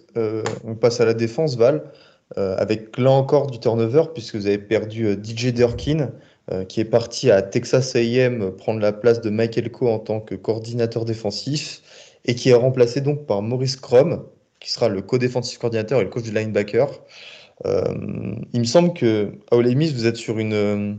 on 0.65 0.75
passe 0.75 1.01
à 1.01 1.07
la 1.07 1.15
défense, 1.15 1.57
Val. 1.57 1.91
Euh, 2.39 2.57
avec 2.57 2.97
là 2.99 3.11
encore 3.11 3.51
du 3.51 3.59
turnover, 3.59 4.05
puisque 4.15 4.37
vous 4.37 4.47
avez 4.47 4.59
perdu 4.59 5.07
euh, 5.07 5.17
DJ 5.23 5.53
Durkin, 5.53 6.13
euh, 6.51 6.65
qui 6.65 6.81
est 6.81 6.87
parti 6.87 7.31
à 7.31 7.43
Texas 7.43 7.95
AM 7.95 8.53
prendre 8.57 8.81
la 8.81 8.93
place 8.93 9.21
de 9.21 9.29
Michael 9.29 9.71
Coe 9.71 9.89
en 9.89 9.99
tant 9.99 10.21
que 10.21 10.35
coordinateur 10.35 11.05
défensif, 11.05 11.83
et 12.25 12.35
qui 12.35 12.49
est 12.49 12.55
remplacé 12.55 13.03
donc 13.03 13.27
par 13.27 13.43
Maurice 13.43 13.77
Crom, 13.77 14.25
qui 14.61 14.71
sera 14.71 14.89
le 14.89 15.03
co-défensif 15.03 15.59
coordinateur 15.59 16.01
et 16.01 16.05
le 16.05 16.11
coach 16.11 16.23
du 16.23 16.33
linebacker. 16.33 16.89
Il 17.65 18.61
me 18.61 18.65
semble 18.65 18.93
que 18.95 19.33
à 19.51 19.57
Ole 19.57 19.75
Miss, 19.75 19.93
vous 19.93 20.07
êtes 20.07 20.17
sur 20.17 20.39
une, 20.39 20.99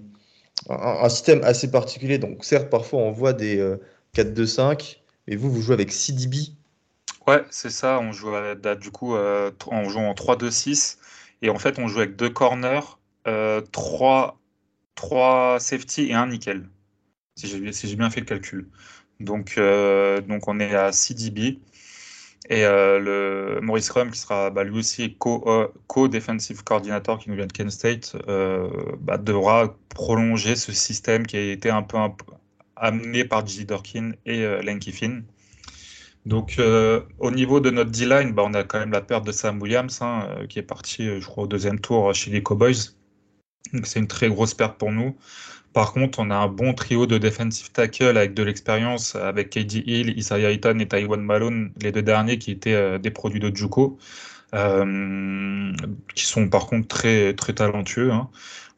un, 0.70 1.10
système 1.10 1.44
assez 1.44 1.70
particulier. 1.70 2.18
Donc, 2.18 2.44
certes, 2.46 2.70
parfois 2.70 3.00
on 3.00 3.12
voit 3.12 3.34
des 3.34 3.62
4-2-5, 4.16 4.98
mais 5.28 5.36
vous, 5.36 5.52
vous 5.52 5.62
jouez 5.62 5.74
avec 5.74 5.92
CDB. 5.92 6.38
Ouais, 7.28 7.44
c'est 7.50 7.70
ça. 7.70 8.00
On 8.00 8.12
joue 8.12 8.32
du 8.80 8.92
coup, 8.92 9.16
joue 9.16 10.00
en 10.00 10.14
3-2-6. 10.14 10.98
Et 11.44 11.50
en 11.50 11.60
fait, 11.60 11.78
on 11.78 11.88
joue 11.90 12.00
avec 12.00 12.16
deux 12.16 12.30
corners, 12.30 12.98
euh, 13.28 13.60
trois, 13.74 14.40
trois 14.96 15.60
safety 15.60 16.08
et 16.08 16.14
un 16.14 16.28
nickel, 16.28 16.70
si 17.36 17.48
j'ai 17.48 17.96
bien 17.98 18.10
fait 18.10 18.22
le 18.22 18.26
calcul. 18.26 18.70
Donc, 19.20 19.56
euh, 19.58 20.22
donc 20.22 20.48
on 20.48 20.60
est 20.62 20.74
à 20.74 20.94
6 20.94 21.16
dB. 21.16 21.60
Et 22.50 22.66
euh, 22.66 23.00
le 23.00 23.62
Maurice 23.62 23.90
Rum, 23.90 24.12
qui 24.12 24.20
sera 24.20 24.50
bah, 24.50 24.64
lui 24.64 24.78
aussi 24.80 25.18
co-defensive 25.18 26.64
coordinator 26.64 27.20
qui 27.20 27.30
nous 27.30 27.36
vient 27.36 27.48
de 27.48 27.54
Kent 27.54 27.72
State, 27.72 28.16
bah, 29.00 29.18
devra 29.18 29.76
prolonger 29.90 30.56
ce 30.56 30.72
système 30.72 31.26
qui 31.26 31.38
a 31.38 31.52
été 31.52 31.70
un 31.70 31.84
peu, 31.84 31.98
amené 32.76 33.24
par 33.24 33.46
J. 33.46 33.66
Dorkin 33.66 34.12
et 34.26 34.42
Len 34.42 34.80
Kiffin. 34.80 35.22
Donc, 36.26 36.56
euh, 36.58 37.02
au 37.20 37.32
niveau 37.32 37.60
de 37.60 37.70
notre 37.70 37.92
D-line, 37.92 38.32
bah, 38.32 38.44
on 38.46 38.54
a 38.54 38.64
quand 38.64 38.80
même 38.80 38.92
la 38.92 39.02
perte 39.02 39.26
de 39.26 39.32
Sam 39.32 39.62
Williams, 39.62 40.02
hein, 40.02 40.28
euh, 40.30 40.48
qui 40.48 40.60
est 40.60 40.64
parti, 40.64 41.08
euh, 41.08 41.20
je 41.20 41.26
crois, 41.26 41.44
au 41.44 41.48
deuxième 41.48 41.80
tour 41.80 42.14
chez 42.14 42.32
les 42.32 42.42
Cowboys. 42.42 42.96
Donc, 43.74 43.88
c'est 43.88 44.00
une 44.00 44.08
très 44.08 44.30
grosse 44.30 44.54
perte 44.54 44.78
pour 44.78 44.92
nous. 44.92 45.18
Par 45.74 45.94
contre, 45.94 46.20
on 46.20 46.30
a 46.30 46.36
un 46.36 46.48
bon 46.48 46.74
trio 46.74 47.06
de 47.08 47.18
defensive 47.18 47.72
tackle 47.72 48.18
avec 48.18 48.34
de 48.34 48.44
l'expérience, 48.44 49.16
avec 49.16 49.50
KD 49.50 49.84
Hill, 49.86 50.18
Isaiah 50.18 50.52
Eaton 50.52 50.80
et 50.80 50.88
Taiwan 50.88 51.22
Malone, 51.22 51.72
les 51.82 51.92
deux 51.92 52.04
derniers 52.04 52.38
qui 52.38 52.52
étaient 52.52 53.00
des 53.00 53.12
produits 53.12 53.40
de 53.40 53.56
Juco, 53.56 53.98
qui 54.54 56.26
sont 56.26 56.48
par 56.50 56.68
contre 56.68 56.88
très, 56.88 57.34
très 57.34 57.54
talentueux. 57.54 58.12
Hein. 58.12 58.30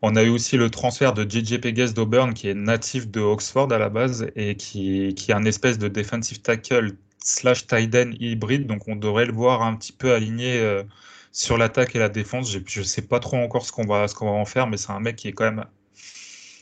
On 0.02 0.16
a 0.16 0.24
eu 0.24 0.30
aussi 0.30 0.56
le 0.58 0.70
transfert 0.70 1.14
de 1.14 1.24
JJ 1.24 1.60
Pegues 1.60 1.94
d'Auburn, 1.94 2.34
qui 2.34 2.48
est 2.48 2.54
natif 2.54 3.10
de 3.10 3.22
Oxford 3.22 3.72
à 3.72 3.78
la 3.78 3.90
base 3.90 4.28
et 4.36 4.56
qui, 4.56 5.16
qui 5.16 5.32
est 5.32 5.34
un 5.34 5.46
espèce 5.46 5.78
de 5.80 5.88
defensive 5.88 6.42
tackle 6.42 6.96
slash 7.20 7.66
Tiden 7.66 8.16
hybride, 8.20 8.68
donc 8.68 8.88
on 8.88 8.96
devrait 8.96 9.26
le 9.26 9.34
voir 9.34 9.64
un 9.64 9.76
petit 9.76 9.94
peu 9.94 10.14
aligné 10.14 10.60
euh, 10.60 10.84
sur 11.32 11.58
l'attaque 11.58 11.96
et 11.96 12.00
la 12.00 12.10
défense. 12.10 12.52
Je 12.52 12.80
ne 12.80 12.86
sais 12.86 13.02
pas 13.02 13.20
trop 13.20 13.38
encore 13.38 13.66
ce 13.66 13.72
qu'on 13.72 13.88
va, 13.88 14.06
va 14.06 14.28
en 14.28 14.46
faire, 14.46 14.68
mais 14.68 14.78
c'est 14.78 14.92
un 14.92 15.00
mec 15.00 15.16
qui 15.16 15.30
est 15.30 15.34
quand 15.34 15.46
même 15.46 15.66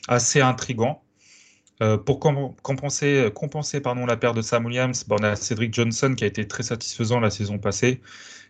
assez 0.08 0.40
intrigant. 0.40 1.02
Euh, 1.82 1.98
pour 1.98 2.20
compenser, 2.20 3.80
pardon, 3.82 4.06
la 4.06 4.16
perte 4.16 4.36
de 4.36 4.42
Sam 4.42 4.64
Williams, 4.66 5.04
bah, 5.08 5.16
on 5.20 5.24
a 5.24 5.34
Cedric 5.36 5.74
Johnson 5.74 6.14
qui 6.16 6.24
a 6.24 6.26
été 6.26 6.46
très 6.46 6.62
satisfaisant 6.62 7.20
la 7.20 7.30
saison 7.30 7.58
passée, 7.58 8.00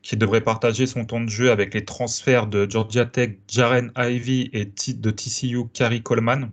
qui 0.02 0.16
devrait 0.16 0.42
partager 0.42 0.87
son 0.87 1.04
temps 1.06 1.20
de 1.20 1.30
jeu 1.30 1.50
avec 1.50 1.73
les 1.75 1.84
transferts 1.84 2.46
de 2.46 2.70
Georgia 2.70 3.06
Tech, 3.06 3.38
Jaren 3.49 3.92
Ivy 3.96 4.50
et 4.52 4.66
de 4.66 5.11
TCU, 5.11 5.64
Carrie 5.73 6.02
Coleman. 6.02 6.50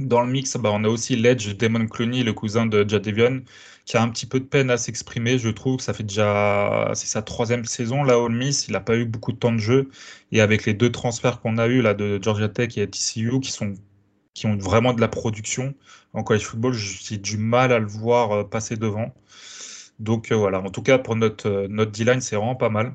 Dans 0.00 0.22
le 0.22 0.32
mix, 0.32 0.56
bah, 0.56 0.70
on 0.72 0.82
a 0.84 0.88
aussi 0.88 1.14
l'Edge 1.14 1.54
Damon 1.56 1.86
Clooney, 1.86 2.24
le 2.24 2.32
cousin 2.32 2.66
de 2.66 2.84
Jadavion, 2.88 3.44
qui 3.84 3.96
a 3.96 4.02
un 4.02 4.08
petit 4.08 4.26
peu 4.26 4.40
de 4.40 4.44
peine 4.44 4.70
à 4.70 4.76
s'exprimer. 4.76 5.38
Je 5.38 5.50
trouve 5.50 5.80
ça 5.80 5.94
fait 5.94 6.02
déjà, 6.02 6.90
c'est 6.94 7.06
sa 7.06 7.22
troisième 7.22 7.64
saison 7.64 8.02
là 8.02 8.18
au 8.18 8.28
Miss. 8.28 8.66
Il 8.66 8.72
n'a 8.72 8.80
pas 8.80 8.96
eu 8.96 9.04
beaucoup 9.04 9.30
de 9.32 9.38
temps 9.38 9.52
de 9.52 9.58
jeu. 9.58 9.90
Et 10.32 10.40
avec 10.40 10.66
les 10.66 10.74
deux 10.74 10.90
transferts 10.90 11.40
qu'on 11.40 11.58
a 11.58 11.68
eu 11.68 11.80
là 11.82 11.94
de 11.94 12.18
Georgia 12.20 12.48
Tech 12.48 12.76
et 12.76 12.90
TCU, 12.90 13.38
qui 13.40 13.52
sont 13.52 13.74
qui 14.34 14.46
ont 14.46 14.56
vraiment 14.56 14.92
de 14.92 15.00
la 15.00 15.08
production 15.08 15.74
en 16.12 16.22
college 16.22 16.44
football, 16.44 16.74
j'ai 16.74 17.18
du 17.18 17.38
mal 17.38 17.72
à 17.72 17.78
le 17.78 17.86
voir 17.86 18.32
euh, 18.32 18.44
passer 18.44 18.76
devant. 18.76 19.14
Donc 19.98 20.32
euh, 20.32 20.36
voilà, 20.36 20.60
en 20.60 20.70
tout 20.70 20.82
cas 20.82 20.98
pour 20.98 21.16
notre, 21.16 21.48
euh, 21.48 21.68
notre 21.68 21.92
D-line, 21.92 22.20
c'est 22.20 22.36
vraiment 22.36 22.56
pas 22.56 22.68
mal. 22.68 22.94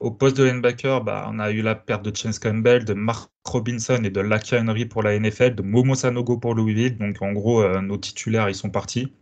Au 0.00 0.10
poste 0.10 0.36
de 0.38 0.44
linebacker, 0.44 1.02
bah, 1.04 1.26
on 1.30 1.38
a 1.38 1.50
eu 1.50 1.62
la 1.62 1.74
perte 1.74 2.04
de 2.04 2.16
Chance 2.16 2.38
Campbell, 2.38 2.84
de 2.84 2.94
Mark 2.94 3.30
Robinson 3.44 4.02
et 4.04 4.10
de 4.10 4.20
Lakia 4.20 4.60
Henry 4.60 4.86
pour 4.86 5.02
la 5.02 5.18
NFL, 5.18 5.54
de 5.54 5.62
Momo 5.62 5.94
Sanogo 5.94 6.38
pour 6.38 6.54
Louisville. 6.54 6.96
Donc 6.98 7.20
en 7.22 7.32
gros, 7.32 7.66
nos 7.80 7.98
titulaires, 7.98 8.48
ils 8.48 8.54
sont 8.54 8.70
partis. 8.70 9.12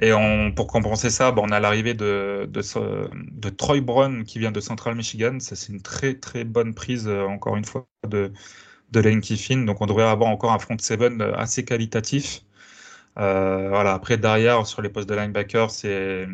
Et 0.00 0.12
pour 0.54 0.68
compenser 0.68 1.10
ça, 1.10 1.32
bah, 1.32 1.42
on 1.44 1.50
a 1.50 1.58
l'arrivée 1.58 1.94
de, 1.94 2.48
de, 2.48 3.48
Troy 3.50 3.80
Brown 3.80 4.24
qui 4.24 4.38
vient 4.38 4.52
de 4.52 4.60
Central 4.60 4.94
Michigan. 4.94 5.40
Ça, 5.40 5.56
c'est 5.56 5.72
une 5.72 5.82
très 5.82 6.14
très 6.14 6.44
bonne 6.44 6.72
prise, 6.72 7.08
encore 7.08 7.56
une 7.56 7.64
fois, 7.64 7.88
de, 8.08 8.32
de 8.92 9.00
Lane 9.00 9.20
Kiffin. 9.20 9.58
Donc 9.64 9.80
on 9.80 9.86
devrait 9.86 10.04
avoir 10.04 10.30
encore 10.30 10.52
un 10.52 10.58
front 10.58 10.76
seven 10.78 11.20
euh, 11.20 11.34
assez 11.36 11.64
qualitatif. 11.64 12.42
voilà. 13.16 13.94
Après, 13.94 14.16
derrière, 14.18 14.66
sur 14.66 14.82
les 14.82 14.88
postes 14.88 15.08
de 15.08 15.14
linebacker, 15.14 15.70
c'est 15.70 16.26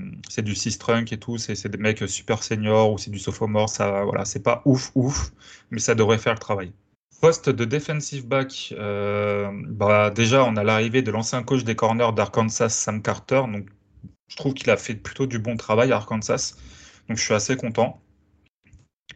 du 0.42 0.54
6 0.54 0.78
trunk 0.78 1.12
et 1.12 1.18
tout. 1.18 1.38
C'est 1.38 1.68
des 1.68 1.78
mecs 1.78 2.08
super 2.08 2.42
seniors 2.42 2.92
ou 2.92 2.98
c'est 2.98 3.10
du 3.10 3.18
sophomore. 3.18 3.68
Ça, 3.68 4.04
voilà, 4.04 4.24
c'est 4.24 4.42
pas 4.42 4.62
ouf, 4.64 4.90
ouf, 4.94 5.32
mais 5.70 5.80
ça 5.80 5.94
devrait 5.94 6.18
faire 6.18 6.34
le 6.34 6.38
travail. 6.38 6.72
Poste 7.20 7.48
de 7.48 7.64
defensive 7.64 8.26
back, 8.28 8.74
euh, 8.78 9.50
bah 9.68 10.10
déjà, 10.10 10.44
on 10.44 10.54
a 10.56 10.62
l'arrivée 10.64 11.00
de 11.02 11.10
l'ancien 11.10 11.42
coach 11.42 11.64
des 11.64 11.74
corners 11.74 12.12
d'Arkansas, 12.14 12.68
Sam 12.68 13.02
Carter. 13.02 13.42
Donc, 13.50 13.68
je 14.28 14.36
trouve 14.36 14.54
qu'il 14.54 14.70
a 14.70 14.76
fait 14.76 14.94
plutôt 14.94 15.26
du 15.26 15.38
bon 15.38 15.56
travail 15.56 15.92
à 15.92 15.96
Arkansas. 15.96 16.54
Donc, 17.08 17.16
je 17.16 17.22
suis 17.24 17.34
assez 17.34 17.56
content. 17.56 18.00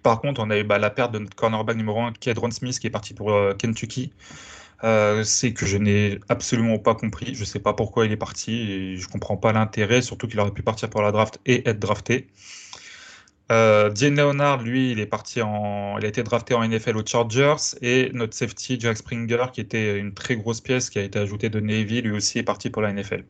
Par 0.02 0.20
contre, 0.20 0.40
on 0.40 0.50
a 0.50 0.58
eu 0.58 0.64
bah, 0.64 0.78
la 0.78 0.90
perte 0.90 1.12
de 1.12 1.18
notre 1.18 1.36
cornerback 1.36 1.76
numéro 1.76 2.00
1, 2.00 2.12
Kedron 2.20 2.50
Smith, 2.50 2.78
qui 2.78 2.86
est 2.86 2.90
parti 2.90 3.14
pour 3.14 3.32
euh, 3.32 3.54
Kentucky. 3.54 4.12
Euh, 4.82 5.24
c'est 5.24 5.52
que 5.52 5.66
je 5.66 5.76
n'ai 5.76 6.20
absolument 6.28 6.78
pas 6.78 6.94
compris. 6.94 7.34
Je 7.34 7.40
ne 7.40 7.44
sais 7.44 7.58
pas 7.58 7.74
pourquoi 7.74 8.06
il 8.06 8.12
est 8.12 8.16
parti 8.16 8.96
je 8.96 9.06
ne 9.06 9.12
comprends 9.12 9.36
pas 9.36 9.52
l'intérêt, 9.52 10.02
surtout 10.02 10.26
qu'il 10.26 10.40
aurait 10.40 10.52
pu 10.52 10.62
partir 10.62 10.88
pour 10.88 11.02
la 11.02 11.12
draft 11.12 11.38
et 11.46 11.68
être 11.68 11.78
drafté. 11.78 12.28
Euh, 13.52 13.90
Leonard, 13.90 14.62
lui, 14.62 14.92
il 14.92 15.00
est 15.00 15.06
parti 15.06 15.42
en, 15.42 15.98
il 15.98 16.04
a 16.04 16.08
été 16.08 16.22
drafté 16.22 16.54
en 16.54 16.66
NFL 16.66 16.96
aux 16.96 17.04
Chargers 17.04 17.56
et 17.82 18.10
notre 18.14 18.34
safety 18.34 18.78
Jack 18.78 18.96
Springer, 18.98 19.46
qui 19.52 19.60
était 19.60 19.98
une 19.98 20.14
très 20.14 20.36
grosse 20.36 20.60
pièce 20.60 20.88
qui 20.88 20.98
a 21.00 21.02
été 21.02 21.18
ajoutée 21.18 21.50
de 21.50 21.58
Navy, 21.60 22.00
lui 22.00 22.12
aussi 22.12 22.38
est 22.38 22.42
parti 22.44 22.70
pour 22.70 22.80
la 22.80 22.92
NFL. 22.92 23.24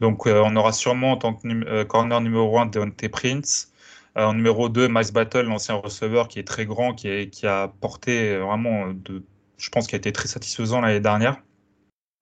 Donc 0.00 0.26
euh, 0.26 0.40
on 0.44 0.54
aura 0.56 0.72
sûrement 0.72 1.12
en 1.12 1.16
tant 1.16 1.34
que 1.34 1.82
corner 1.84 2.20
numéro 2.20 2.58
1 2.58 2.66
Deontay 2.66 3.08
Prince, 3.08 3.69
en 4.16 4.34
numéro 4.34 4.68
2 4.68 4.88
Miles 4.88 5.12
Battle, 5.12 5.42
l'ancien 5.42 5.76
receveur 5.76 6.28
qui 6.28 6.38
est 6.38 6.46
très 6.46 6.66
grand, 6.66 6.94
qui, 6.94 7.30
qui 7.30 7.46
a 7.46 7.68
porté 7.80 8.36
vraiment 8.38 8.92
de, 8.92 9.24
je 9.56 9.68
pense 9.70 9.86
qu'il 9.86 9.96
a 9.96 9.98
été 9.98 10.12
très 10.12 10.28
satisfaisant 10.28 10.80
l'année 10.80 11.00
dernière. 11.00 11.40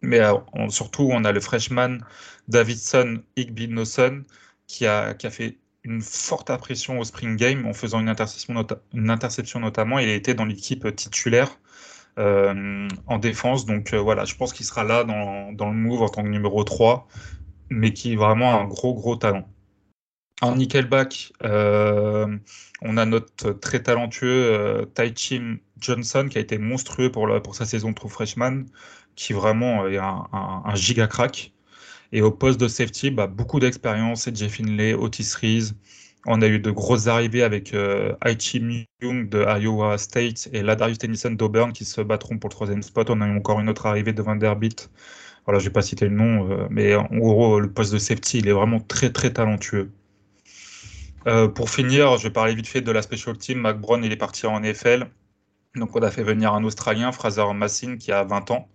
Mais 0.02 0.20
surtout, 0.68 1.08
on 1.10 1.24
a 1.24 1.32
le 1.32 1.40
freshman 1.40 1.98
Davidson 2.46 3.22
Igbinoson 3.36 4.24
qui 4.66 4.86
a, 4.86 5.14
qui 5.14 5.26
a 5.26 5.30
fait 5.30 5.58
une 5.84 6.02
forte 6.02 6.50
impression 6.50 6.98
au 7.00 7.04
Spring 7.04 7.36
Game 7.36 7.66
en 7.66 7.72
faisant 7.72 8.00
une 8.00 8.08
interception, 8.08 9.60
notamment. 9.60 9.98
Il 9.98 10.08
a 10.08 10.14
été 10.14 10.34
dans 10.34 10.44
l'équipe 10.44 10.94
titulaire 10.94 11.58
euh, 12.18 12.88
en 13.06 13.18
défense. 13.18 13.66
Donc 13.66 13.92
euh, 13.92 13.98
voilà, 13.98 14.24
je 14.24 14.34
pense 14.34 14.52
qu'il 14.52 14.66
sera 14.66 14.84
là 14.84 15.04
dans, 15.04 15.52
dans, 15.52 15.70
le 15.70 15.76
move 15.76 16.02
en 16.02 16.08
tant 16.08 16.22
que 16.22 16.28
numéro 16.28 16.62
3, 16.64 17.08
mais 17.70 17.92
qui 17.92 18.12
est 18.12 18.16
vraiment 18.16 18.60
un 18.60 18.64
gros, 18.66 18.94
gros 18.94 19.16
talent. 19.16 19.48
En 20.40 20.54
nickelback, 20.54 21.32
euh, 21.42 22.38
on 22.82 22.96
a 22.96 23.04
notre 23.04 23.52
très 23.52 23.82
talentueux 23.82 24.28
euh, 24.28 24.84
Taichim 24.84 25.58
Johnson 25.80 26.28
qui 26.30 26.38
a 26.38 26.40
été 26.40 26.58
monstrueux 26.58 27.10
pour, 27.10 27.28
sa 27.54 27.66
saison 27.66 27.90
de 27.90 27.98
freshman, 28.08 28.64
qui 29.16 29.32
vraiment 29.32 29.88
est 29.88 29.98
un, 29.98 30.26
un, 30.32 30.74
giga 30.76 31.08
crack. 31.08 31.52
Et 32.12 32.22
au 32.22 32.30
poste 32.30 32.60
de 32.60 32.68
safety, 32.68 33.10
bah, 33.10 33.26
beaucoup 33.26 33.60
d'expérience. 33.60 34.28
Jeff 34.32 34.52
Finlay, 34.52 34.94
Otis 34.94 35.34
Reese. 35.40 35.74
On 36.26 36.42
a 36.42 36.46
eu 36.48 36.58
de 36.58 36.70
grosses 36.70 37.06
arrivées 37.06 37.42
avec 37.42 37.74
euh, 37.74 38.14
Aichi 38.24 38.86
Young 39.02 39.28
de 39.28 39.44
Iowa 39.60 39.98
State 39.98 40.48
et 40.52 40.62
Ladarius 40.62 40.98
Tennyson 40.98 41.30
d'Auburn 41.30 41.72
qui 41.72 41.84
se 41.84 42.00
battront 42.00 42.38
pour 42.38 42.48
le 42.48 42.54
troisième 42.54 42.82
spot. 42.82 43.10
On 43.10 43.20
a 43.20 43.26
eu 43.26 43.36
encore 43.36 43.60
une 43.60 43.68
autre 43.68 43.86
arrivée 43.86 44.12
de 44.12 44.22
Vanderbilt. 44.22 44.90
Voilà, 45.46 45.58
je 45.58 45.64
vais 45.66 45.72
pas 45.72 45.82
citer 45.82 46.06
le 46.08 46.14
nom, 46.14 46.50
euh, 46.50 46.66
mais 46.70 46.94
en 46.94 47.06
gros, 47.16 47.60
le 47.60 47.72
poste 47.72 47.92
de 47.92 47.98
safety, 47.98 48.38
il 48.38 48.48
est 48.48 48.52
vraiment 48.52 48.80
très 48.80 49.10
très 49.10 49.32
talentueux. 49.32 49.90
Euh, 51.28 51.46
pour 51.46 51.68
finir, 51.68 52.16
je 52.16 52.24
vais 52.24 52.32
parler 52.32 52.54
vite 52.54 52.66
fait 52.66 52.80
de 52.80 52.90
la 52.90 53.02
special 53.02 53.36
team. 53.36 53.58
Mac 53.58 53.76
il 54.02 54.12
est 54.12 54.16
parti 54.16 54.46
en 54.46 54.60
NFL. 54.60 55.10
Donc 55.74 55.94
on 55.94 56.00
a 56.00 56.10
fait 56.10 56.22
venir 56.22 56.54
un 56.54 56.64
Australien, 56.64 57.12
Fraser 57.12 57.52
Massin, 57.54 57.96
qui 57.98 58.12
a 58.12 58.24
20 58.24 58.50
ans. 58.50 58.68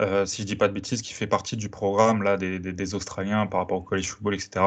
Euh, 0.00 0.24
si 0.24 0.42
je 0.42 0.46
dis 0.46 0.56
pas 0.56 0.68
de 0.68 0.72
bêtises, 0.72 1.02
qui 1.02 1.12
fait 1.12 1.26
partie 1.26 1.56
du 1.56 1.68
programme 1.68 2.22
là, 2.22 2.38
des, 2.38 2.94
Australiens 2.94 3.46
par 3.46 3.60
rapport 3.60 3.78
au 3.78 3.82
college 3.82 4.08
football, 4.08 4.34
etc. 4.34 4.64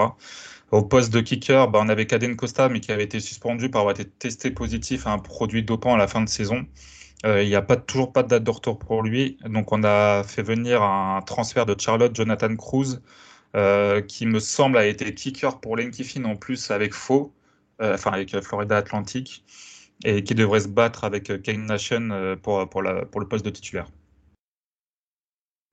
Au 0.71 0.83
poste 0.83 1.11
de 1.11 1.19
kicker, 1.21 1.67
bah, 1.69 1.79
on 1.81 1.89
avait 1.89 2.05
Caden 2.05 2.35
Costa, 2.35 2.69
mais 2.69 2.79
qui 2.79 2.91
avait 2.91 3.03
été 3.05 3.19
suspendu 3.19 3.69
par 3.69 3.81
avoir 3.81 3.95
été 3.99 4.05
testé 4.05 4.51
positif 4.51 5.07
à 5.07 5.11
un 5.11 5.19
produit 5.19 5.63
dopant 5.63 5.95
à 5.95 5.97
la 5.97 6.07
fin 6.07 6.21
de 6.21 6.29
saison. 6.29 6.65
Euh, 7.25 7.43
il 7.43 7.49
n'y 7.49 7.55
a 7.55 7.61
pas, 7.61 7.77
toujours 7.77 8.13
pas 8.13 8.23
de 8.23 8.27
date 8.29 8.43
de 8.43 8.51
retour 8.51 8.77
pour 8.77 9.01
lui. 9.03 9.37
Donc, 9.45 9.71
on 9.71 9.83
a 9.83 10.23
fait 10.23 10.43
venir 10.43 10.83
un 10.83 11.21
transfert 11.21 11.65
de 11.65 11.75
Charlotte, 11.79 12.15
Jonathan 12.15 12.55
Cruz, 12.55 13.01
euh, 13.55 14.01
qui 14.01 14.25
me 14.25 14.39
semble 14.39 14.77
a 14.77 14.85
été 14.85 15.13
kicker 15.13 15.59
pour 15.59 15.77
Lane 15.77 15.91
Kiffin 15.91 16.23
en 16.25 16.35
plus 16.35 16.71
avec 16.71 16.93
Faux, 16.93 17.33
enfin 17.79 18.11
avec 18.11 18.39
Florida 18.41 18.77
Atlantic, 18.77 19.43
et 20.03 20.23
qui 20.23 20.35
devrait 20.35 20.61
se 20.61 20.67
battre 20.67 21.03
avec 21.03 21.41
Kane 21.41 21.65
Nation 21.65 22.37
pour, 22.41 22.69
pour, 22.69 22.81
la, 22.81 23.05
pour 23.05 23.21
le 23.21 23.27
poste 23.27 23.45
de 23.45 23.49
titulaire. 23.49 23.87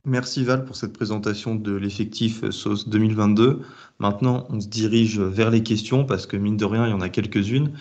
Merci 0.04 0.42
Val 0.42 0.64
pour 0.64 0.74
cette 0.74 0.92
présentation 0.92 1.54
de 1.54 1.72
l'effectif 1.76 2.48
SOS 2.50 2.88
2022. 2.88 3.62
Maintenant, 4.00 4.46
on 4.48 4.60
se 4.60 4.66
dirige 4.66 5.20
vers 5.20 5.50
les 5.50 5.62
questions 5.62 6.04
parce 6.04 6.26
que 6.26 6.36
mine 6.36 6.56
de 6.56 6.64
rien, 6.64 6.88
il 6.88 6.90
y 6.90 6.92
en 6.92 7.00
a 7.00 7.08
quelques-unes. 7.08 7.72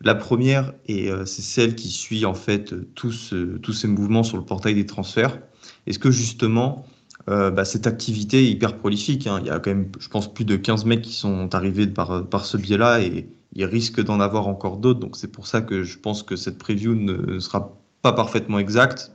La 0.00 0.14
première, 0.14 0.72
et 0.86 1.10
euh, 1.10 1.26
c'est 1.26 1.42
celle 1.42 1.74
qui 1.74 1.88
suit 1.88 2.24
en 2.24 2.32
fait 2.32 2.74
tous, 2.94 3.34
tous 3.62 3.72
ces 3.74 3.88
mouvements 3.88 4.22
sur 4.22 4.38
le 4.38 4.44
portail 4.44 4.74
des 4.74 4.86
transferts. 4.86 5.38
Est-ce 5.86 5.98
que 5.98 6.10
justement, 6.10 6.86
euh, 7.28 7.50
bah, 7.50 7.64
cette 7.64 7.86
activité 7.86 8.38
est 8.38 8.50
hyper 8.50 8.78
prolifique 8.78 9.26
hein. 9.26 9.40
Il 9.40 9.46
y 9.46 9.50
a 9.50 9.58
quand 9.58 9.70
même, 9.70 9.90
je 9.98 10.08
pense, 10.08 10.32
plus 10.32 10.44
de 10.44 10.56
15 10.56 10.84
mecs 10.84 11.02
qui 11.02 11.12
sont 11.12 11.54
arrivés 11.54 11.86
par, 11.86 12.28
par 12.28 12.44
ce 12.46 12.56
biais-là 12.56 13.00
et 13.00 13.28
il 13.54 13.64
risque 13.64 14.00
d'en 14.02 14.20
avoir 14.20 14.48
encore 14.48 14.76
d'autres. 14.76 15.00
Donc 15.00 15.16
c'est 15.16 15.32
pour 15.32 15.46
ça 15.46 15.60
que 15.60 15.82
je 15.82 15.98
pense 15.98 16.22
que 16.22 16.36
cette 16.36 16.58
preview 16.58 16.94
ne 16.94 17.38
sera 17.38 17.76
pas 18.02 18.12
parfaitement 18.12 18.58
exacte. 18.58 19.12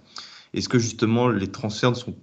Est-ce 0.53 0.67
que 0.69 0.79
justement 0.79 1.29
les 1.29 1.47
transferts 1.47 1.91
ne 1.91 1.95
sont 1.95 2.15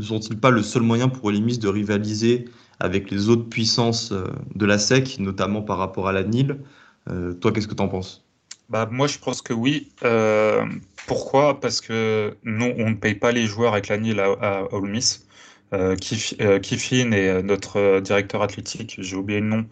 sont-ils 0.00 0.38
pas 0.38 0.50
le 0.50 0.62
seul 0.62 0.82
moyen 0.82 1.08
pour 1.08 1.30
les 1.30 1.40
de 1.40 1.68
rivaliser 1.68 2.46
avec 2.80 3.10
les 3.10 3.28
autres 3.28 3.48
puissances 3.48 4.12
euh, 4.12 4.26
de 4.54 4.66
la 4.66 4.78
SEC, 4.78 5.18
notamment 5.18 5.62
par 5.62 5.78
rapport 5.78 6.08
à 6.08 6.12
la 6.12 6.22
NIL 6.22 6.60
euh, 7.08 7.32
Toi, 7.32 7.52
qu'est-ce 7.52 7.68
que 7.68 7.74
tu 7.74 7.82
en 7.82 7.88
penses? 7.88 8.25
Bah, 8.68 8.86
Moi, 8.90 9.06
je 9.06 9.18
pense 9.18 9.42
que 9.42 9.52
oui. 9.52 9.92
Euh, 10.04 10.64
pourquoi? 11.06 11.60
Parce 11.60 11.80
que 11.80 12.36
non, 12.44 12.74
on 12.78 12.90
ne 12.90 12.94
paye 12.94 13.14
pas 13.14 13.32
les 13.32 13.46
joueurs 13.46 13.72
avec 13.72 13.88
la 13.88 13.98
NIL 13.98 14.20
à, 14.20 14.32
à 14.40 14.62
Ole 14.72 14.88
Miss. 14.90 15.26
Kiffin 16.00 17.10
et 17.12 17.42
notre 17.42 18.00
directeur 18.00 18.40
athlétique, 18.42 18.96
j'ai 18.98 19.16
oublié 19.16 19.40
le 19.40 19.46
nom, 19.46 19.66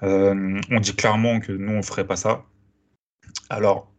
on 0.00 0.80
dit 0.80 0.94
clairement 0.94 1.40
que 1.40 1.52
nous, 1.52 1.72
on 1.72 1.78
ne 1.78 1.82
ferait 1.82 2.06
pas 2.06 2.16
ça. 2.16 2.44
Alors, 3.50 3.92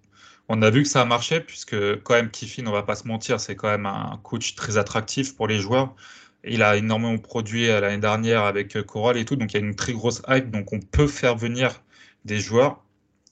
on 0.49 0.61
a 0.61 0.69
vu 0.69 0.83
que 0.83 0.89
ça 0.89 1.01
a 1.01 1.05
marché, 1.05 1.39
puisque 1.39 1.75
quand 2.03 2.15
même 2.15 2.29
Kiffin, 2.29 2.65
on 2.67 2.71
va 2.71 2.83
pas 2.83 2.95
se 2.95 3.07
mentir, 3.07 3.39
c'est 3.39 3.55
quand 3.55 3.69
même 3.69 3.85
un 3.85 4.19
coach 4.23 4.55
très 4.55 4.77
attractif 4.77 5.35
pour 5.35 5.47
les 5.47 5.59
joueurs. 5.59 5.95
Il 6.43 6.61
a 6.63 6.75
énormément 6.77 7.17
produit 7.17 7.69
euh, 7.69 7.79
l'année 7.79 7.99
dernière 7.99 8.43
avec 8.43 8.75
euh, 8.75 8.83
Coral 8.83 9.17
et 9.17 9.25
tout, 9.25 9.35
donc 9.37 9.53
il 9.53 9.59
y 9.59 9.63
a 9.63 9.65
une 9.65 9.75
très 9.75 9.93
grosse 9.93 10.21
hype, 10.27 10.51
donc 10.51 10.73
on 10.73 10.79
peut 10.79 11.07
faire 11.07 11.37
venir 11.37 11.81
des 12.25 12.39
joueurs 12.39 12.82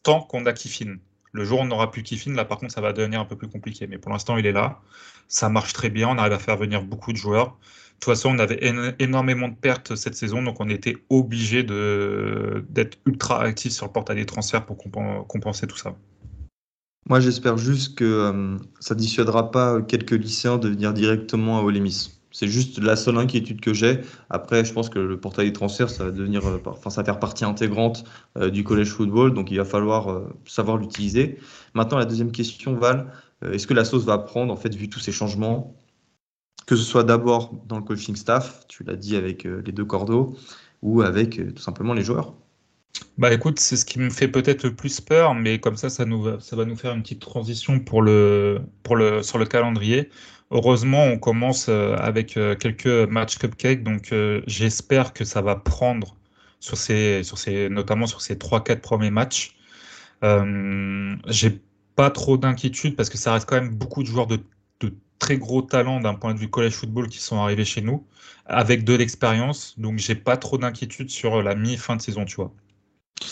tant 0.03 0.21
qu'on 0.21 0.45
a 0.45 0.53
Kiffin. 0.53 0.97
Le 1.33 1.45
jour 1.45 1.59
où 1.59 1.63
on 1.63 1.65
n'aura 1.65 1.91
plus 1.91 2.03
Kiffin, 2.03 2.33
là 2.33 2.45
par 2.45 2.57
contre 2.57 2.73
ça 2.73 2.81
va 2.81 2.93
devenir 2.93 3.19
un 3.19 3.25
peu 3.25 3.35
plus 3.35 3.47
compliqué, 3.47 3.87
mais 3.87 3.97
pour 3.97 4.11
l'instant 4.11 4.37
il 4.37 4.45
est 4.45 4.51
là, 4.51 4.81
ça 5.27 5.49
marche 5.49 5.73
très 5.73 5.89
bien, 5.89 6.09
on 6.09 6.17
arrive 6.17 6.33
à 6.33 6.39
faire 6.39 6.57
venir 6.57 6.83
beaucoup 6.83 7.13
de 7.13 7.17
joueurs. 7.17 7.57
De 8.01 8.05
toute 8.05 8.15
façon, 8.15 8.35
on 8.35 8.39
avait 8.39 8.59
énormément 8.97 9.47
de 9.47 9.53
pertes 9.53 9.95
cette 9.95 10.15
saison, 10.15 10.41
donc 10.41 10.59
on 10.59 10.69
était 10.69 10.97
obligé 11.11 11.61
d'être 11.61 12.97
ultra 13.05 13.43
actif 13.43 13.73
sur 13.73 13.85
le 13.85 13.91
portail 13.91 14.15
des 14.15 14.25
transferts 14.25 14.65
pour 14.65 14.75
compenser 15.27 15.67
tout 15.67 15.77
ça. 15.77 15.95
Moi, 17.07 17.19
j'espère 17.19 17.57
juste 17.57 17.97
que 17.97 18.03
euh, 18.03 18.57
ça 18.79 18.95
dissuadera 18.95 19.51
pas 19.51 19.81
quelques 19.81 20.11
lycéens 20.11 20.57
de 20.57 20.69
venir 20.69 20.93
directement 20.93 21.59
à 21.59 21.61
Ole 21.61 21.79
C'est 22.31 22.47
juste 22.47 22.79
la 22.79 22.95
seule 22.95 23.17
inquiétude 23.17 23.61
que 23.61 23.73
j'ai. 23.73 24.01
Après, 24.29 24.63
je 24.65 24.73
pense 24.73 24.89
que 24.89 24.99
le 24.99 25.19
portail 25.19 25.47
des 25.47 25.53
transferts, 25.53 25.89
ça 25.89 26.05
va 26.05 26.11
devenir, 26.11 26.45
euh, 26.47 26.61
enfin, 26.65 26.89
ça 26.89 27.01
va 27.01 27.05
faire 27.05 27.19
partie 27.19 27.45
intégrante 27.45 28.03
euh, 28.37 28.49
du 28.49 28.63
collège 28.63 28.89
football, 28.89 29.33
donc 29.33 29.51
il 29.51 29.57
va 29.57 29.65
falloir 29.65 30.23
savoir 30.45 30.77
l'utiliser. 30.77 31.37
Maintenant, 31.73 31.97
la 31.97 32.05
deuxième 32.05 32.31
question, 32.31 32.75
Val, 32.75 33.11
est-ce 33.41 33.67
que 33.67 33.73
la 33.73 33.85
sauce 33.85 34.05
va 34.05 34.17
prendre, 34.17 34.53
en 34.53 34.57
fait, 34.57 34.73
vu 34.75 34.89
tous 34.89 34.99
ces 34.99 35.11
changements, 35.11 35.75
que 36.67 36.75
ce 36.75 36.83
soit 36.83 37.03
d'abord 37.03 37.53
dans 37.67 37.77
le 37.77 37.83
coaching 37.83 38.15
staff, 38.15 38.65
tu 38.67 38.83
l'as 38.83 38.95
dit 38.95 39.15
avec 39.15 39.43
les 39.43 39.71
deux 39.71 39.85
cordeaux, 39.85 40.35
ou 40.81 41.01
avec 41.01 41.53
tout 41.55 41.61
simplement 41.61 41.93
les 41.93 42.03
joueurs 42.03 42.35
bah 43.17 43.33
écoute, 43.33 43.59
c'est 43.59 43.77
ce 43.77 43.85
qui 43.85 43.99
me 43.99 44.09
fait 44.09 44.27
peut-être 44.27 44.63
le 44.63 44.75
plus 44.75 44.99
peur, 45.01 45.35
mais 45.35 45.59
comme 45.59 45.75
ça, 45.77 45.89
ça, 45.89 46.05
va 46.05 46.09
nous 46.65 46.75
faire 46.75 46.93
une 46.93 47.01
petite 47.03 47.21
transition 47.21 47.79
pour 47.79 48.01
le, 48.01 48.61
pour 48.83 48.95
le, 48.95 49.21
sur 49.23 49.37
le 49.37 49.45
calendrier. 49.45 50.09
Heureusement, 50.51 51.05
on 51.05 51.17
commence 51.17 51.67
euh, 51.69 51.95
avec 51.95 52.35
euh, 52.35 52.55
quelques 52.55 52.87
matchs 52.87 53.37
cupcake, 53.37 53.83
donc 53.83 54.11
euh, 54.11 54.41
j'espère 54.47 55.13
que 55.13 55.23
ça 55.23 55.41
va 55.41 55.55
prendre 55.55 56.15
sur 56.59 56.77
ces, 56.77 57.23
sur 57.23 57.37
ces, 57.37 57.69
notamment 57.69 58.05
sur 58.07 58.21
ces 58.21 58.35
3-4 58.35 58.81
premiers 58.81 59.11
matchs. 59.11 59.55
J'ai 61.27 61.61
pas 61.95 62.09
trop 62.11 62.37
d'inquiétude 62.37 62.95
parce 62.95 63.09
que 63.09 63.17
ça 63.17 63.33
reste 63.33 63.47
quand 63.47 63.55
même 63.55 63.75
beaucoup 63.75 64.03
de 64.03 64.07
joueurs 64.07 64.27
de, 64.27 64.39
de 64.81 64.93
très 65.19 65.37
gros 65.37 65.61
talent 65.61 65.99
d'un 66.01 66.15
point 66.15 66.33
de 66.33 66.39
vue 66.39 66.49
college 66.49 66.73
football 66.73 67.07
qui 67.09 67.19
sont 67.19 67.37
arrivés 67.37 67.65
chez 67.65 67.81
nous 67.81 68.05
avec 68.45 68.83
de 68.83 68.93
l'expérience, 68.93 69.79
donc 69.79 69.99
j'ai 69.99 70.15
pas 70.15 70.37
trop 70.37 70.57
d'inquiétude 70.57 71.09
sur 71.09 71.41
la 71.41 71.55
mi-fin 71.55 71.95
de 71.95 72.01
saison, 72.01 72.25
tu 72.25 72.35
vois. 72.35 72.53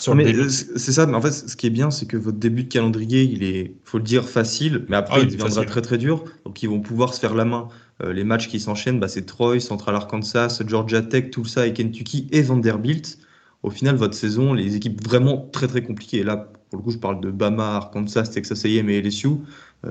Euh, 0.08 0.48
c'est 0.48 0.92
ça, 0.92 1.06
mais 1.06 1.14
en 1.14 1.20
fait, 1.20 1.32
ce 1.32 1.56
qui 1.56 1.66
est 1.66 1.70
bien, 1.70 1.90
c'est 1.90 2.06
que 2.06 2.16
votre 2.16 2.38
début 2.38 2.64
de 2.64 2.68
calendrier, 2.68 3.22
il 3.22 3.42
est, 3.42 3.74
faut 3.84 3.98
le 3.98 4.04
dire, 4.04 4.28
facile, 4.28 4.84
mais 4.88 4.96
après, 4.96 5.20
ah 5.20 5.22
il 5.22 5.26
deviendra 5.26 5.64
très 5.64 5.82
très 5.82 5.98
dur. 5.98 6.24
Donc, 6.44 6.62
ils 6.62 6.68
vont 6.68 6.80
pouvoir 6.80 7.14
se 7.14 7.20
faire 7.20 7.34
la 7.34 7.44
main 7.44 7.68
les 8.02 8.24
matchs 8.24 8.48
qui 8.48 8.60
s'enchaînent, 8.60 8.98
bah, 8.98 9.08
c'est 9.08 9.26
Troy, 9.26 9.60
Central 9.60 9.94
Arkansas, 9.94 10.62
Georgia 10.66 11.02
Tech, 11.02 11.28
Tulsa 11.28 11.66
et 11.66 11.74
Kentucky 11.74 12.28
et 12.32 12.40
Vanderbilt. 12.40 13.18
Au 13.62 13.68
final, 13.68 13.96
votre 13.96 14.14
saison, 14.14 14.54
les 14.54 14.74
équipes 14.74 15.04
vraiment 15.04 15.36
très 15.52 15.68
très 15.68 15.82
compliquées. 15.82 16.22
là, 16.22 16.50
pour 16.70 16.78
le 16.78 16.82
coup, 16.82 16.92
je 16.92 16.96
parle 16.96 17.20
de 17.20 17.30
Bama, 17.30 17.76
Arkansas, 17.76 18.22
Texas 18.22 18.64
A&M 18.64 18.88
et 18.88 19.02
LSU. 19.02 19.28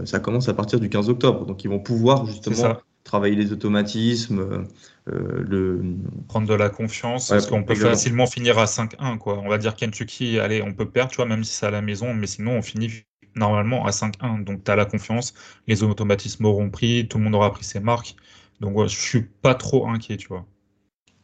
ça 0.06 0.20
commence 0.20 0.50
à 0.50 0.56
partir 0.56 0.80
du 0.80 0.90
15 0.90 1.08
octobre. 1.08 1.46
Donc, 1.46 1.64
ils 1.64 1.70
vont 1.70 1.78
pouvoir 1.78 2.26
justement 2.26 2.78
travailler 3.10 3.36
les 3.36 3.52
automatismes, 3.52 4.40
euh, 4.40 4.64
euh, 5.12 5.44
le... 5.48 5.82
prendre 6.28 6.48
de 6.48 6.54
la 6.54 6.70
confiance, 6.70 7.30
parce 7.30 7.48
qu'on 7.48 7.64
peut 7.64 7.74
facilement 7.74 8.28
finir 8.28 8.60
à 8.60 8.66
5-1. 8.66 9.18
Quoi. 9.18 9.40
On 9.40 9.50
va 9.50 9.58
dire 9.58 9.76
Kentucky, 9.76 10.40
allez, 10.40 10.62
on 10.62 10.74
peut 10.74 10.88
perdre, 10.88 11.12
tu 11.12 11.18
vois, 11.18 11.26
même 11.26 11.44
si 11.44 11.54
c'est 11.54 11.66
à 11.66 11.72
la 11.72 11.82
maison, 11.82 12.14
mais 12.14 12.28
sinon 12.28 12.52
on 12.52 12.62
finit 12.62 13.04
normalement 13.36 13.86
à 13.86 13.90
5-1. 13.90 14.44
Donc 14.44 14.64
tu 14.64 14.70
as 14.70 14.76
la 14.76 14.86
confiance, 14.86 15.34
les 15.68 15.82
automatismes 15.82 16.46
auront 16.46 16.70
pris, 16.70 17.08
tout 17.08 17.18
le 17.18 17.24
monde 17.24 17.36
aura 17.36 17.52
pris 17.52 17.64
ses 17.64 17.80
marques. 17.80 18.16
Donc 18.60 18.80
je 18.88 18.96
suis 18.96 19.24
pas 19.24 19.56
trop 19.56 19.88
inquiet, 19.88 20.18
tu 20.18 20.28
vois. 20.28 20.46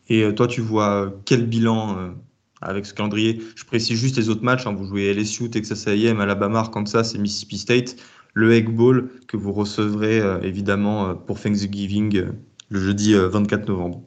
Et 0.08 0.24
euh, 0.24 0.32
toi, 0.32 0.48
tu 0.48 0.62
vois 0.62 1.14
quel 1.26 1.46
bilan 1.46 2.16
avec 2.62 2.88
ce 2.88 2.96
calendrier? 2.96 3.42
Je 3.56 3.64
précise 3.64 4.00
juste 4.00 4.18
les 4.18 4.30
autres 4.30 4.44
matchs. 4.44 4.66
Hein. 4.66 4.74
vous 4.74 4.86
jouez 4.86 5.14
LSU, 5.14 5.52
Texas 5.52 5.88
A&M, 5.88 6.20
Alabama, 6.20 6.60
Arkansas 6.60 7.12
et 7.14 7.20
Mississippi 7.20 7.60
State 7.60 7.96
le 8.36 8.54
Egg 8.54 8.70
Bowl 8.70 9.10
que 9.28 9.38
vous 9.38 9.54
recevrez 9.54 10.20
euh, 10.20 10.40
évidemment 10.42 11.10
euh, 11.10 11.14
pour 11.16 11.42
Thanksgiving 11.42 12.18
euh, 12.18 12.32
le 12.70 12.80
jeudi 12.80 13.14
24 13.16 13.68
novembre. 13.68 14.04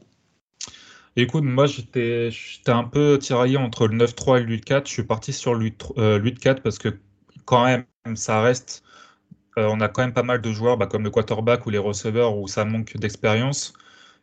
Écoute, 1.17 1.45
moi 1.45 1.67
j'étais 1.67 2.31
un 2.67 2.85
peu 2.85 3.19
tiraillé 3.21 3.57
entre 3.57 3.89
le 3.89 3.97
9-3 3.97 4.41
et 4.41 4.45
le 4.45 4.57
8-4. 4.57 4.87
Je 4.87 4.93
suis 4.93 5.03
parti 5.05 5.33
sur 5.33 5.55
le 5.55 5.71
8-4 5.71 6.61
parce 6.61 6.79
que 6.79 6.89
quand 7.45 7.65
même 7.65 7.85
ça 8.15 8.41
reste. 8.41 8.83
on 9.57 9.81
a 9.81 9.89
quand 9.89 10.03
même 10.03 10.13
pas 10.13 10.23
mal 10.23 10.41
de 10.41 10.53
joueurs 10.53 10.77
bah, 10.77 10.87
comme 10.87 11.05
le 11.05 11.11
quarterback 11.11 11.67
ou 11.67 11.71
les 11.71 11.79
receveurs 11.79 12.37
où 12.37 12.47
ça 12.47 12.65
manque 12.65 12.97
d'expérience. 12.97 13.73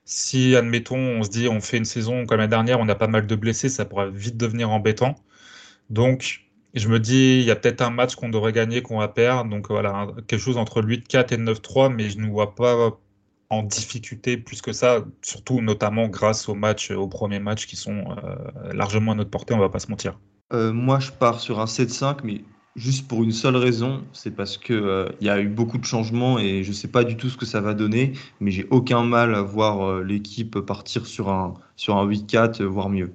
Si, 0.06 0.56
admettons, 0.56 0.98
on 0.98 1.24
se 1.24 1.30
dit 1.30 1.48
on 1.48 1.62
fait 1.62 1.78
une 1.78 1.86
saison 1.86 2.26
comme 2.26 2.40
la 2.40 2.48
dernière, 2.48 2.80
on 2.80 2.88
a 2.90 2.96
pas 2.96 3.08
mal 3.08 3.26
de 3.26 3.36
blessés, 3.36 3.70
ça 3.70 3.86
pourrait 3.86 4.12
vite 4.12 4.38
devenir 4.38 4.70
embêtant. 4.70 5.16
Donc 5.90 6.45
je 6.76 6.90
me 6.90 7.00
dis, 7.00 7.40
il 7.40 7.46
y 7.46 7.52
a 7.52 7.56
peut-être 7.56 7.82
un 7.82 7.90
match 7.90 8.16
qu'on 8.16 8.30
devrait 8.30 8.52
gagner, 8.52 8.82
qu'on 8.82 9.00
va 9.00 9.08
perdre. 9.08 9.50
Donc 9.50 9.70
voilà, 9.70 10.08
quelque 10.28 10.42
chose 10.42 10.58
entre 10.58 10.82
le 10.82 10.98
8-4 10.98 11.34
et 11.34 11.38
le 11.38 11.54
9-3, 11.54 11.94
mais 11.94 12.10
je 12.10 12.20
ne 12.20 12.28
vois 12.28 12.56
pas 12.56 12.98
en 13.50 13.64
difficulté 13.64 14.38
plus 14.38 14.62
que 14.62 14.74
ça, 14.74 15.06
surtout 15.22 15.62
notamment 15.62 16.08
grâce 16.08 16.50
aux 16.50 16.56
matchs, 16.56 16.92
aux 16.92 17.08
premiers 17.08 17.40
matchs 17.40 17.68
qui 17.68 17.76
sont 17.76 18.04
euh, 18.24 18.74
largement 18.74 19.12
à 19.12 19.16
notre 19.16 19.30
portée, 19.30 19.54
on 19.54 19.60
va 19.60 19.70
pas 19.70 19.80
se 19.80 19.90
mentir. 19.90 20.20
Euh, 20.54 20.74
moi, 20.74 21.00
je 21.00 21.12
pars 21.12 21.40
sur 21.40 21.60
un 21.60 21.66
7-5, 21.66 22.18
mais 22.24 22.42
juste 22.76 23.08
pour 23.08 23.24
une 23.24 23.32
seule 23.32 23.56
raison, 23.56 24.04
c'est 24.14 24.36
parce 24.36 24.58
que 24.58 24.74
euh, 24.74 25.10
y 25.22 25.30
a 25.30 25.40
eu 25.40 25.48
beaucoup 25.48 25.78
de 25.78 25.86
changements 25.86 26.40
et 26.40 26.64
je 26.64 26.70
ne 26.70 26.76
sais 26.76 26.88
pas 26.88 27.04
du 27.04 27.18
tout 27.18 27.30
ce 27.30 27.38
que 27.38 27.46
ça 27.46 27.62
va 27.62 27.74
donner, 27.74 28.14
mais 28.40 28.52
j'ai 28.52 28.68
aucun 28.70 29.04
mal 29.04 29.36
à 29.36 29.42
voir 29.42 30.02
l'équipe 30.02 30.60
partir 30.60 31.06
sur 31.06 31.30
un, 31.30 31.54
sur 31.76 31.98
un 31.98 32.08
8-4, 32.08 32.64
voire 32.64 32.90
mieux. 32.90 33.14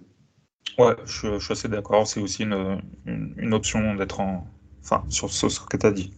Ouais, 0.81 0.97
je, 1.05 1.39
suis 1.39 1.53
assez 1.53 1.69
d'accord. 1.69 2.07
C'est 2.07 2.21
aussi 2.21 2.45
une, 2.45 2.81
une, 3.05 3.53
option 3.53 3.95
d'être 3.97 4.21
en. 4.21 4.47
Enfin, 4.83 5.05
sur 5.11 5.31
ce, 5.31 5.61
que 5.61 5.77
tu 5.77 5.87
as 5.87 5.91
dit. 5.91 6.11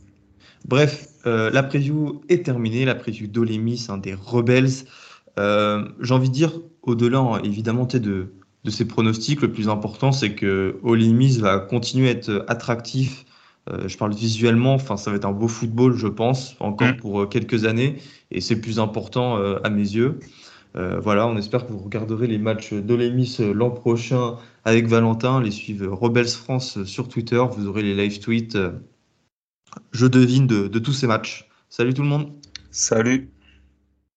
Bref, 0.66 1.08
euh, 1.26 1.50
la 1.50 1.64
preview 1.64 2.22
est 2.28 2.44
terminée. 2.44 2.84
La 2.84 2.94
preview 2.94 3.26
d'Olemis, 3.26 3.86
un 3.88 3.98
des 3.98 4.14
Rebels. 4.14 4.84
Euh, 5.40 5.88
j'ai 6.00 6.14
envie 6.14 6.28
de 6.28 6.34
dire, 6.34 6.52
au-delà 6.82 7.18
hein, 7.18 7.40
évidemment 7.42 7.86
de, 7.86 7.98
de 8.62 8.70
ses 8.70 8.84
pronostics, 8.86 9.42
le 9.42 9.50
plus 9.50 9.68
important, 9.68 10.12
c'est 10.12 10.34
que 10.36 10.78
Olemis 10.84 11.38
va 11.38 11.58
continuer 11.58 12.08
à 12.08 12.12
être 12.12 12.44
attractif. 12.46 13.24
Euh, 13.68 13.88
je 13.88 13.98
parle 13.98 14.14
visuellement, 14.14 14.74
enfin, 14.74 14.96
ça 14.96 15.10
va 15.10 15.16
être 15.16 15.24
un 15.24 15.32
beau 15.32 15.48
football, 15.48 15.96
je 15.96 16.06
pense, 16.06 16.54
encore 16.60 16.88
mm. 16.88 16.96
pour 16.98 17.28
quelques 17.28 17.64
années. 17.64 17.96
Et 18.30 18.40
c'est 18.40 18.60
plus 18.60 18.78
important 18.78 19.36
à 19.64 19.70
mes 19.70 19.82
yeux. 19.82 20.20
Euh, 20.76 21.00
voilà, 21.00 21.26
on 21.26 21.36
espère 21.36 21.66
que 21.66 21.72
vous 21.72 21.78
regarderez 21.78 22.26
les 22.26 22.38
matchs 22.38 22.72
d'Olemis 22.72 23.36
euh, 23.40 23.52
l'an 23.52 23.70
prochain 23.70 24.38
avec 24.64 24.86
Valentin. 24.86 25.40
Les 25.40 25.50
suivre 25.50 25.94
Rebels 25.94 26.28
France 26.28 26.84
sur 26.84 27.08
Twitter. 27.08 27.42
Vous 27.50 27.66
aurez 27.66 27.82
les 27.82 27.94
live 27.94 28.20
tweets, 28.20 28.56
euh, 28.56 28.72
je 29.92 30.06
devine, 30.06 30.46
de 30.46 30.78
tous 30.78 30.92
ces 30.92 31.06
matchs. 31.06 31.48
Salut 31.68 31.94
tout 31.94 32.02
le 32.02 32.08
monde. 32.08 32.32
Salut. 32.70 33.31